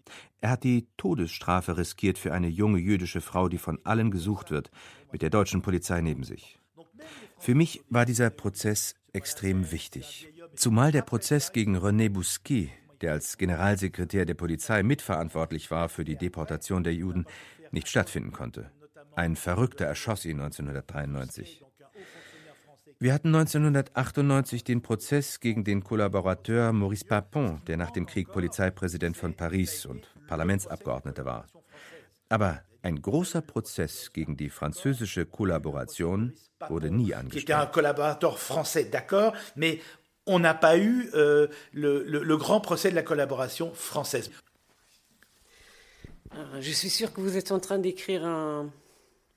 Er 0.40 0.51
hat 0.51 0.64
die 0.64 0.88
Todesstrafe 0.96 1.77
riskiert 1.77 2.16
für 2.16 2.33
eine 2.33 2.48
junge 2.48 2.79
jüdische 2.79 3.20
Frau, 3.20 3.51
die 3.51 3.59
von 3.59 3.79
allen 3.85 4.11
gesucht 4.11 4.51
wird, 4.51 4.70
mit 5.12 5.20
der 5.20 5.29
deutschen 5.29 5.61
Polizei 5.61 6.01
neben 6.01 6.25
sich. 6.25 6.59
Für 7.38 7.55
mich 7.55 7.83
war 7.90 8.07
dieser 8.07 8.31
Prozess 8.31 8.94
extrem 9.12 9.70
wichtig. 9.70 10.33
Zumal 10.57 10.92
der 10.92 11.03
Prozess 11.03 11.53
gegen 11.53 11.77
René 11.77 12.09
Bousquet, 12.09 12.70
der 13.03 13.12
als 13.12 13.37
Generalsekretär 13.37 14.25
der 14.25 14.35
Polizei 14.35 14.83
mitverantwortlich 14.83 15.70
war 15.70 15.90
für 15.90 16.05
die 16.05 16.16
Deportation 16.16 16.85
der 16.85 16.94
Juden, 16.94 17.27
nicht 17.70 17.88
stattfinden 17.88 18.33
konnte. 18.33 18.70
Ein 19.14 19.37
Verrückter 19.37 19.85
erschoss 19.85 20.25
ihn 20.25 20.40
1993. 20.40 21.62
Wir 23.02 23.12
hatten 23.12 23.34
1998 23.34 24.62
den 24.62 24.80
Prozess 24.80 25.40
gegen 25.40 25.64
den 25.64 25.82
Kollaborateur 25.82 26.72
Maurice 26.72 27.04
Papon, 27.04 27.60
der 27.66 27.76
nach 27.76 27.90
dem 27.90 28.06
Krieg 28.06 28.30
Polizeipräsident 28.30 29.16
von 29.16 29.34
Paris 29.34 29.86
und 29.86 30.08
Parlamentsabgeordneter 30.28 31.24
war. 31.24 31.48
Aber 32.28 32.62
ein 32.80 33.02
großer 33.02 33.40
Prozess 33.40 34.12
gegen 34.12 34.36
die 34.36 34.50
französische 34.50 35.26
Kollaboration 35.26 36.32
wurde 36.68 36.92
nie 36.92 37.12
angestellt. 37.12 37.48
on 40.24 40.38
n'a 40.38 40.54
pas 40.54 40.76
eu 40.76 41.10
euh, 41.14 41.48
le, 41.72 42.04
le, 42.04 42.22
le, 42.22 42.36
grand 42.36 42.60
procès 42.60 42.90
de 42.90 42.94
la 42.94 43.02
collaboration 43.02 43.74
française. 43.74 44.30
Je 46.60 46.70
suis 46.70 46.90
sûr 46.90 47.12
que 47.12 47.20
vous 47.20 47.36
êtes 47.36 47.50
en 47.50 47.58
train 47.58 47.78
d'écrire 47.78 48.24
un, 48.24 48.70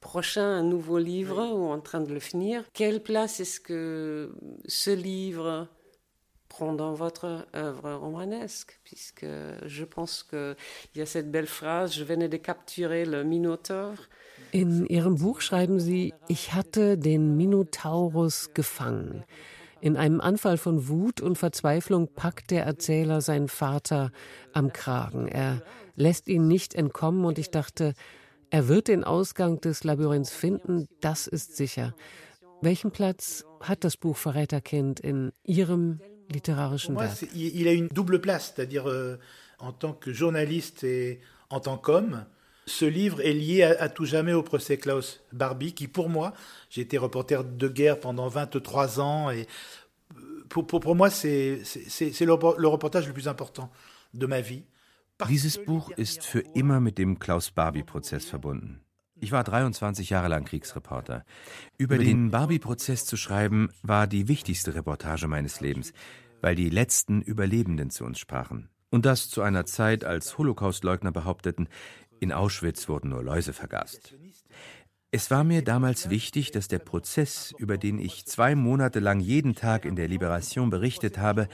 prochain 0.06 0.48
un 0.62 0.62
nouveau 0.62 1.00
livre 1.00 1.42
ou 1.56 1.72
en 1.72 1.80
train 1.80 2.00
de 2.00 2.14
le 2.14 2.20
finir. 2.20 2.64
Quelle 2.74 3.02
place 3.02 3.40
est-ce 3.40 3.60
que 3.60 4.32
ce 4.68 4.92
livre 4.92 5.68
prend 6.48 6.74
dans 6.74 6.94
votre 6.94 7.48
œuvre 7.56 7.96
romanesque 7.96 8.80
Puisque 8.84 9.26
je 9.66 9.84
pense 9.84 10.22
qu'il 10.22 10.56
y 10.94 11.02
a 11.02 11.08
cette 11.08 11.32
belle 11.32 11.48
phrase, 11.48 11.96
je 11.96 12.04
venais 12.04 12.30
de 12.30 12.38
capturer 12.38 13.04
le 13.04 13.24
Minotaur. 13.24 13.94
In 14.54 14.86
Ihrem 14.90 15.16
Buch 15.16 15.42
schreiben 15.42 15.80
Sie, 15.80 16.14
ich 16.28 16.54
hatte 16.54 17.00
den 17.00 17.36
Minotaurus 17.36 18.54
gefangen. 18.54 19.24
In 19.82 19.98
einem 19.98 20.22
Anfall 20.22 20.58
von 20.58 20.88
Wut 20.88 21.20
und 21.20 21.36
Verzweiflung 21.36 22.08
packt 22.14 22.52
der 22.52 22.64
Erzähler 22.64 23.22
seinen 23.22 23.48
Vater 23.48 24.12
am 24.54 24.72
Kragen. 24.72 25.28
Er 25.28 25.64
lässt 25.96 26.28
ihn 26.28 26.48
nicht 26.48 26.76
entkommen 26.76 27.26
und 27.26 27.40
ich 27.40 27.50
dachte, 27.50 27.96
er 28.56 28.70
wird 28.70 28.88
den 28.88 29.04
Ausgang 29.04 29.60
des 29.60 29.84
Labyrinths 29.84 30.32
finden, 30.32 30.88
das 31.02 31.28
ist 31.28 31.58
sicher. 31.58 31.94
Welchen 32.62 32.90
Platz 32.90 33.44
hat 33.60 33.84
das 33.84 33.98
Buch 33.98 34.16
Verräterkind 34.16 35.02
in 35.02 35.34
Ihrem 35.44 36.00
literarischen 36.32 36.96
Werk? 36.96 37.18
Il 37.34 37.68
a 37.68 37.74
une 37.74 37.90
double 37.90 38.20
place, 38.20 38.54
c'est-à-dire 38.56 38.88
euh, 38.90 39.18
en 39.60 39.74
tant 39.74 39.92
que 39.92 40.14
journaliste 40.14 40.86
et 40.86 41.20
en 41.50 41.60
tant 41.60 41.78
qu'homme. 41.78 42.26
Ce 42.66 42.86
livre 42.86 43.20
est 43.20 43.34
lié 43.34 43.64
à, 43.64 43.82
à, 43.84 43.90
tout 43.90 44.06
jamais 44.06 44.32
au 44.32 44.42
procès 44.42 44.78
Klaus 44.78 45.22
Barbie, 45.34 45.74
qui 45.74 45.90
pour 45.90 46.08
moi, 46.08 46.34
j'ai 46.70 46.80
été 46.80 46.98
reporter 46.98 47.44
de 47.44 47.68
guerre 47.68 48.00
pendant 48.00 48.30
23 48.30 49.02
ans, 49.02 49.32
et 49.32 49.48
euh, 50.16 50.46
pour, 50.48 50.66
pour, 50.66 50.80
pour 50.80 50.96
moi, 50.96 51.10
c'est 51.10 51.60
le, 51.60 52.58
le 52.58 52.68
reportage 52.70 53.06
le 53.06 53.12
plus 53.12 53.28
important 53.28 53.70
de 54.14 54.26
ma 54.26 54.40
vie. 54.40 54.64
Dieses 55.30 55.64
Buch 55.64 55.92
ist 55.92 56.26
für 56.26 56.42
immer 56.42 56.82
mit 56.82 56.98
dem 56.98 57.20
Klaus-Barbie-Prozess 57.20 58.26
verbunden. 58.26 58.82
Ich 59.16 59.32
war 59.32 59.46
23 59.46 60.10
Jahre 60.10 60.28
lang 60.28 60.44
Kriegsreporter. 60.44 61.24
Über 61.78 61.98
den 61.98 62.32
Barbie-Prozess 62.32 63.06
zu 63.06 63.16
schreiben, 63.16 63.70
war 63.82 64.08
die 64.08 64.28
wichtigste 64.28 64.76
Reportage 64.76 65.28
meines 65.28 65.62
Lebens, 65.62 65.94
weil 66.42 66.56
die 66.56 66.70
letzten 66.70 67.22
Überlebenden 67.22 67.92
zu 67.92 68.04
uns 68.04 68.20
sprachen. 68.20 68.68
Und 68.90 69.06
das 69.06 69.30
zu 69.30 69.42
einer 69.42 69.66
Zeit, 69.66 70.04
als 70.04 70.38
Holocaustleugner 70.38 71.14
behaupteten, 71.14 71.70
in 72.20 72.34
Auschwitz 72.34 72.90
wurden 72.90 73.10
nur 73.10 73.24
Läuse 73.24 73.54
vergast. 73.54 74.16
Es 75.12 75.32
war 75.32 75.46
mir 75.46 75.64
damals 75.64 76.10
wichtig, 76.10 76.52
dass 76.52 76.68
der 76.68 76.80
Prozess, 76.80 77.54
über 77.58 77.78
den 77.78 78.00
ich 78.00 78.26
zwei 78.26 78.54
Monate 78.54 79.00
lang 79.00 79.22
jeden 79.22 79.56
Tag 79.56 79.86
in 79.86 79.96
der 79.96 80.10
Liberation 80.10 80.70
berichtet 80.70 81.18
habe, 81.18 81.48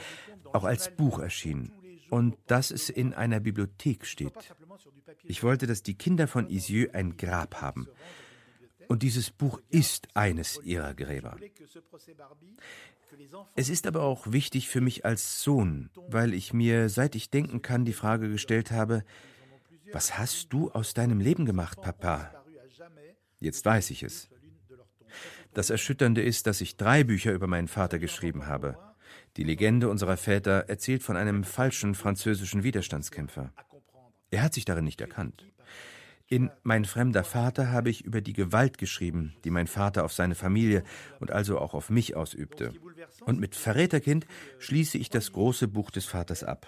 auch 0.52 0.64
als 0.64 0.94
Buch 0.96 1.20
erschien 1.20 1.72
und 2.12 2.36
dass 2.46 2.70
es 2.70 2.90
in 2.90 3.14
einer 3.14 3.40
Bibliothek 3.40 4.04
steht. 4.04 4.34
Ich 5.24 5.42
wollte, 5.42 5.66
dass 5.66 5.82
die 5.82 5.94
Kinder 5.94 6.28
von 6.28 6.46
Isieux 6.46 6.92
ein 6.92 7.16
Grab 7.16 7.62
haben. 7.62 7.88
Und 8.86 9.02
dieses 9.02 9.30
Buch 9.30 9.62
ist 9.70 10.08
eines 10.12 10.60
ihrer 10.62 10.92
Gräber. 10.92 11.38
Es 13.56 13.70
ist 13.70 13.86
aber 13.86 14.02
auch 14.02 14.30
wichtig 14.30 14.68
für 14.68 14.82
mich 14.82 15.06
als 15.06 15.42
Sohn, 15.42 15.88
weil 16.08 16.34
ich 16.34 16.52
mir, 16.52 16.90
seit 16.90 17.14
ich 17.14 17.30
denken 17.30 17.62
kann, 17.62 17.86
die 17.86 17.94
Frage 17.94 18.28
gestellt 18.28 18.70
habe, 18.72 19.04
was 19.90 20.18
hast 20.18 20.52
du 20.52 20.70
aus 20.70 20.92
deinem 20.92 21.18
Leben 21.18 21.46
gemacht, 21.46 21.80
Papa? 21.80 22.30
Jetzt 23.40 23.64
weiß 23.64 23.88
ich 23.88 24.02
es. 24.02 24.28
Das 25.54 25.70
Erschütternde 25.70 26.20
ist, 26.22 26.46
dass 26.46 26.60
ich 26.60 26.76
drei 26.76 27.04
Bücher 27.04 27.32
über 27.32 27.46
meinen 27.46 27.68
Vater 27.68 27.98
geschrieben 27.98 28.44
habe. 28.44 28.91
Die 29.36 29.44
Legende 29.44 29.88
unserer 29.88 30.16
Väter 30.16 30.68
erzählt 30.68 31.02
von 31.02 31.16
einem 31.16 31.44
falschen 31.44 31.94
französischen 31.94 32.62
Widerstandskämpfer. 32.62 33.52
Er 34.30 34.42
hat 34.42 34.54
sich 34.54 34.64
darin 34.64 34.84
nicht 34.84 35.00
erkannt. 35.00 35.46
In 36.28 36.50
Mein 36.62 36.84
fremder 36.86 37.24
Vater 37.24 37.70
habe 37.70 37.90
ich 37.90 38.04
über 38.04 38.22
die 38.22 38.32
Gewalt 38.32 38.78
geschrieben, 38.78 39.34
die 39.44 39.50
mein 39.50 39.66
Vater 39.66 40.04
auf 40.04 40.12
seine 40.12 40.34
Familie 40.34 40.82
und 41.20 41.30
also 41.30 41.58
auch 41.58 41.74
auf 41.74 41.90
mich 41.90 42.16
ausübte. 42.16 42.72
Und 43.26 43.38
mit 43.38 43.54
Verräterkind 43.54 44.26
schließe 44.58 44.96
ich 44.96 45.10
das 45.10 45.32
große 45.32 45.68
Buch 45.68 45.90
des 45.90 46.06
Vaters 46.06 46.42
ab. 46.42 46.66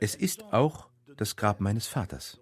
Es 0.00 0.14
ist 0.14 0.42
auch 0.52 0.88
das 1.16 1.36
Grab 1.36 1.60
meines 1.60 1.86
Vaters. 1.86 2.40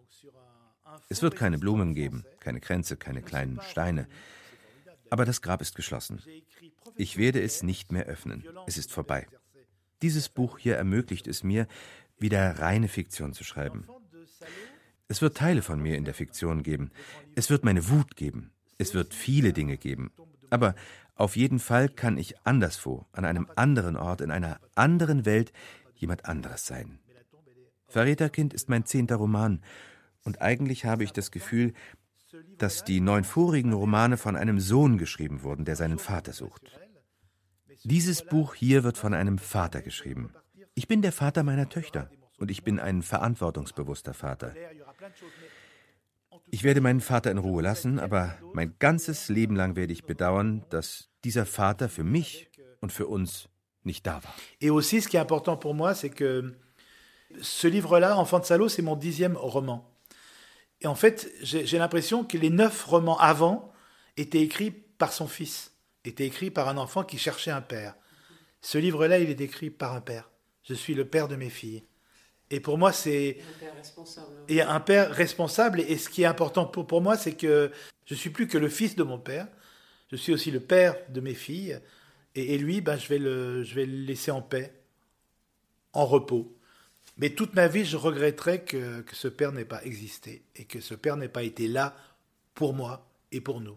Es 1.11 1.21
wird 1.23 1.37
keine 1.37 1.59
Blumen 1.59 1.95
geben, 1.95 2.25
keine 2.41 2.61
Kränze, 2.61 2.97
keine 2.97 3.23
kleinen 3.23 3.61
Steine. 3.61 4.09
Aber 5.11 5.25
das 5.25 5.43
Grab 5.43 5.61
ist 5.61 5.75
geschlossen. 5.75 6.23
Ich 6.97 7.17
werde 7.17 7.43
es 7.43 7.63
nicht 7.63 7.93
mehr 7.93 8.07
öffnen. 8.07 8.47
Es 8.67 8.79
ist 8.79 8.93
vorbei. 8.93 9.27
Dieses 10.03 10.29
Buch 10.29 10.59
hier 10.59 10.77
ermöglicht 10.77 11.27
es 11.27 11.43
mir, 11.43 11.67
wieder 12.19 12.59
reine 12.59 12.89
Fiktion 12.89 13.33
zu 13.33 13.45
schreiben. 13.45 13.87
Es 15.09 15.23
wird 15.23 15.37
Teile 15.37 15.63
von 15.63 15.81
mir 15.81 15.97
in 15.97 16.05
der 16.05 16.15
Fiktion 16.15 16.63
geben. 16.63 16.91
Es 17.35 17.51
wird 17.51 17.65
meine 17.65 17.89
Wut 17.89 18.17
geben. 18.17 18.53
Es 18.77 18.95
wird 18.95 19.15
viele 19.15 19.53
Dinge 19.53 19.77
geben. 19.77 20.13
Aber 20.51 20.75
auf 21.15 21.37
jeden 21.37 21.59
Fall 21.59 21.89
kann 21.89 22.17
ich 22.17 22.39
anderswo, 22.45 23.07
an 23.13 23.25
einem 23.25 23.49
anderen 23.57 23.97
Ort, 23.97 24.21
in 24.21 24.31
einer 24.31 24.61
anderen 24.75 25.25
Welt 25.25 25.53
jemand 25.97 26.27
anderes 26.27 26.67
sein. 26.67 27.01
Verräterkind 27.89 28.55
ist 28.55 28.69
mein 28.69 28.85
zehnter 28.85 29.17
Roman. 29.17 29.63
Und 30.25 30.43
eigentlich 30.43 30.85
habe 30.85 31.05
ich 31.05 31.13
das 31.13 31.31
Gefühl, 31.31 31.73
dass 32.59 32.85
die 32.85 33.01
neun 33.01 33.25
vorigen 33.25 33.73
Romane 33.73 34.17
von 34.17 34.37
einem 34.37 34.61
Sohn 34.61 34.99
geschrieben 34.99 35.43
wurden, 35.43 35.65
der 35.65 35.77
seinen 35.77 35.99
Vater 35.99 36.33
sucht. 36.33 36.79
Dieses 37.91 38.21
Buch 38.21 38.55
hier 38.55 38.85
wird 38.85 38.99
von 38.99 39.15
einem 39.15 39.39
Vater 39.39 39.81
geschrieben. 39.81 40.35
Ich 40.75 40.89
bin 40.89 41.01
der 41.01 41.11
Vater 41.11 41.43
meiner 41.43 41.71
Töchter 41.71 42.11
und 42.37 42.51
ich 42.51 42.63
bin 42.63 42.79
ein 42.79 43.01
verantwortungsbewusster 43.01 44.13
Vater. 44.13 44.55
Ich 46.51 46.65
werde 46.65 46.83
meinen 46.83 47.01
Vater 47.01 47.31
in 47.31 47.39
Ruhe 47.39 47.63
lassen, 47.63 47.99
aber 47.99 48.37
mein 48.53 48.75
ganzes 48.79 49.31
Leben 49.31 49.57
lang 49.57 49.75
werde 49.75 49.95
ich 49.95 50.05
bedauern, 50.05 50.67
dass 50.69 51.09
dieser 51.25 51.47
Vater 51.47 51.89
für 51.89 52.05
mich 52.05 52.51
und 52.83 52.93
für 52.93 53.07
uns 53.07 53.49
nicht 53.85 54.07
da 54.07 54.23
war. 54.23 54.35
Et 54.61 54.71
aussi, 54.71 55.01
ce 55.01 55.09
qui 55.09 55.17
est 55.17 55.21
important 55.21 55.57
pour 55.57 55.75
moi, 55.75 55.95
c'est 55.95 56.11
que 56.11 56.55
ce 57.41 57.69
livre-là, 57.69 58.19
Enfant 58.19 58.41
de 58.41 58.45
Salaud, 58.45 58.69
c'est 58.69 58.83
mon 58.83 58.97
dixième 58.97 59.35
roman. 59.35 59.91
Et 60.83 60.87
en 60.87 60.95
fait, 60.95 61.33
j'ai 61.41 61.79
l'impression 61.79 62.23
que 62.23 62.37
les 62.37 62.51
neuf 62.51 62.85
romans 62.85 63.19
avant 63.19 63.73
étaient 64.19 64.43
écrits 64.43 64.73
par 64.73 65.15
son 65.15 65.27
fils 65.27 65.73
était 66.05 66.27
écrit 66.27 66.51
par 66.51 66.69
un 66.69 66.77
enfant 66.77 67.05
qui 67.05 67.19
cherchait 67.19 67.51
un 67.51 67.61
père. 67.61 67.95
Ce 68.61 68.79
livre-là, 68.79 69.19
il 69.19 69.31
est 69.31 69.41
écrit 69.41 69.71
par 69.71 69.95
un 69.95 70.01
père. 70.01 70.31
Je 70.65 70.75
suis 70.75 70.95
le 70.95 71.07
père 71.07 71.29
de 71.29 71.37
mes 71.37 71.51
filles. 71.51 71.85
Et 72.51 72.61
pour 72.61 72.79
moi, 72.79 72.93
c'est. 72.93 73.39
Un 73.41 73.59
père 73.59 73.75
responsable. 73.75 74.33
Et 74.49 74.63
un 74.63 74.81
père 74.81 75.11
responsable. 75.11 75.81
Et 75.81 75.99
ce 75.99 76.09
qui 76.09 76.23
est 76.23 76.27
important 76.27 76.67
pour, 76.67 76.87
pour 76.87 77.03
moi, 77.03 77.17
c'est 77.17 77.35
que 77.35 77.71
je 78.07 78.15
suis 78.15 78.31
plus 78.31 78.49
que 78.49 78.59
le 78.59 78.69
fils 78.69 78.97
de 78.97 79.03
mon 79.03 79.19
père. 79.19 79.47
Je 80.11 80.17
suis 80.17 80.33
aussi 80.33 80.51
le 80.51 80.61
père 80.61 80.97
de 81.11 81.21
mes 81.21 81.35
filles. 81.35 81.79
Et, 82.35 82.55
et 82.55 82.59
lui, 82.59 82.81
ben, 82.81 82.97
je, 82.97 83.09
vais 83.09 83.19
le, 83.19 83.63
je 83.63 83.75
vais 83.75 83.87
le 83.87 83.99
laisser 84.05 84.31
en 84.31 84.43
paix, 84.43 84.73
en 85.93 86.07
repos. 86.07 86.55
Mais 87.19 87.31
toute 87.31 87.55
ma 87.55 87.67
vie, 87.67 87.85
je 87.85 87.97
regretterai 87.97 88.65
que, 88.65 89.01
que 89.03 89.17
ce 89.17 89.29
père 89.29 89.53
n'ait 89.53 89.65
pas 89.65 89.83
existé 89.85 90.45
et 90.55 90.65
que 90.65 90.81
ce 90.81 90.95
père 90.95 91.17
n'ait 91.17 91.29
pas 91.29 91.43
été 91.43 91.67
là 91.69 91.97
pour 92.55 92.75
moi 92.75 93.11
et 93.33 93.41
pour 93.41 93.61
nous. 93.61 93.77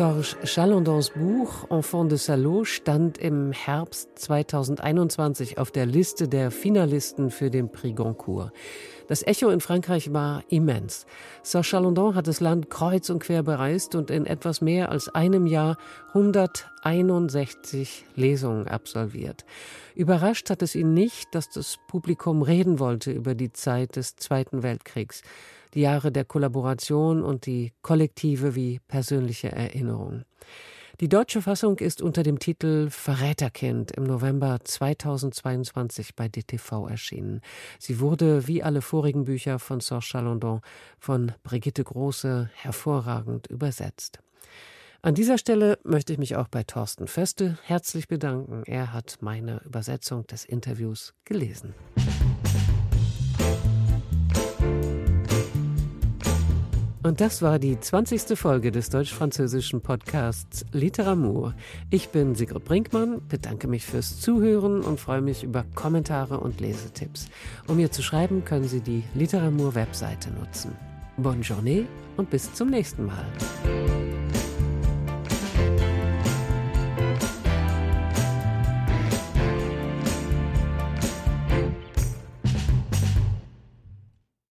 Sorge 0.00 0.34
Chalandons 0.44 1.10
Buch 1.10 1.66
Enfant 1.68 2.10
de 2.10 2.16
Salot 2.16 2.64
stand 2.64 3.18
im 3.18 3.52
Herbst 3.52 4.08
2021 4.14 5.58
auf 5.58 5.70
der 5.72 5.84
Liste 5.84 6.26
der 6.26 6.50
Finalisten 6.50 7.28
für 7.28 7.50
den 7.50 7.70
Prix 7.70 7.96
Goncourt. 7.96 8.50
Das 9.10 9.26
Echo 9.26 9.50
in 9.50 9.60
Frankreich 9.60 10.12
war 10.12 10.44
immens. 10.50 11.04
Serge 11.42 11.66
Chalandon 11.66 12.14
hat 12.14 12.28
das 12.28 12.38
Land 12.38 12.70
kreuz 12.70 13.10
und 13.10 13.18
quer 13.18 13.42
bereist 13.42 13.96
und 13.96 14.08
in 14.08 14.24
etwas 14.24 14.60
mehr 14.60 14.92
als 14.92 15.08
einem 15.08 15.48
Jahr 15.48 15.78
161 16.14 18.04
Lesungen 18.14 18.68
absolviert. 18.68 19.44
Überrascht 19.96 20.48
hat 20.48 20.62
es 20.62 20.76
ihn 20.76 20.94
nicht, 20.94 21.34
dass 21.34 21.50
das 21.50 21.78
Publikum 21.88 22.42
reden 22.42 22.78
wollte 22.78 23.10
über 23.10 23.34
die 23.34 23.52
Zeit 23.52 23.96
des 23.96 24.14
Zweiten 24.14 24.62
Weltkriegs 24.62 25.22
die 25.74 25.80
Jahre 25.80 26.12
der 26.12 26.24
Kollaboration 26.24 27.24
und 27.24 27.46
die 27.46 27.72
kollektive 27.82 28.54
wie 28.54 28.78
persönliche 28.86 29.50
Erinnerung. 29.50 30.22
Die 31.00 31.08
deutsche 31.08 31.40
Fassung 31.40 31.78
ist 31.78 32.02
unter 32.02 32.22
dem 32.22 32.38
Titel 32.38 32.90
Verräterkind 32.90 33.90
im 33.92 34.04
November 34.04 34.58
2022 34.62 36.14
bei 36.14 36.28
DTV 36.28 36.88
erschienen. 36.88 37.40
Sie 37.78 38.00
wurde, 38.00 38.46
wie 38.46 38.62
alle 38.62 38.82
vorigen 38.82 39.24
Bücher 39.24 39.58
von 39.58 39.80
Serge 39.80 40.04
Chalandon, 40.04 40.60
von 40.98 41.32
Brigitte 41.42 41.84
Große 41.84 42.50
hervorragend 42.54 43.46
übersetzt. 43.46 44.18
An 45.00 45.14
dieser 45.14 45.38
Stelle 45.38 45.78
möchte 45.84 46.12
ich 46.12 46.18
mich 46.18 46.36
auch 46.36 46.48
bei 46.48 46.64
Thorsten 46.64 47.06
Feste 47.06 47.58
herzlich 47.64 48.06
bedanken. 48.06 48.62
Er 48.66 48.92
hat 48.92 49.16
meine 49.22 49.62
Übersetzung 49.64 50.26
des 50.26 50.44
Interviews 50.44 51.14
gelesen. 51.24 51.72
Und 57.02 57.20
das 57.20 57.40
war 57.40 57.58
die 57.58 57.80
20. 57.80 58.38
Folge 58.38 58.70
des 58.70 58.90
deutsch-französischen 58.90 59.80
Podcasts 59.80 60.66
Literamour. 60.72 61.54
Ich 61.88 62.10
bin 62.10 62.34
Sigrid 62.34 62.64
Brinkmann, 62.64 63.22
bedanke 63.26 63.68
mich 63.68 63.86
fürs 63.86 64.20
Zuhören 64.20 64.82
und 64.82 65.00
freue 65.00 65.22
mich 65.22 65.42
über 65.42 65.64
Kommentare 65.74 66.38
und 66.38 66.60
Lesetipps. 66.60 67.28
Um 67.66 67.76
mir 67.76 67.90
zu 67.90 68.02
schreiben, 68.02 68.44
können 68.44 68.68
Sie 68.68 68.80
die 68.80 69.02
Literamour-Webseite 69.14 70.30
nutzen. 70.30 70.72
Bonne 71.16 71.40
Journée 71.40 71.86
und 72.18 72.28
bis 72.28 72.52
zum 72.52 72.68
nächsten 72.68 73.06
Mal. 73.06 73.24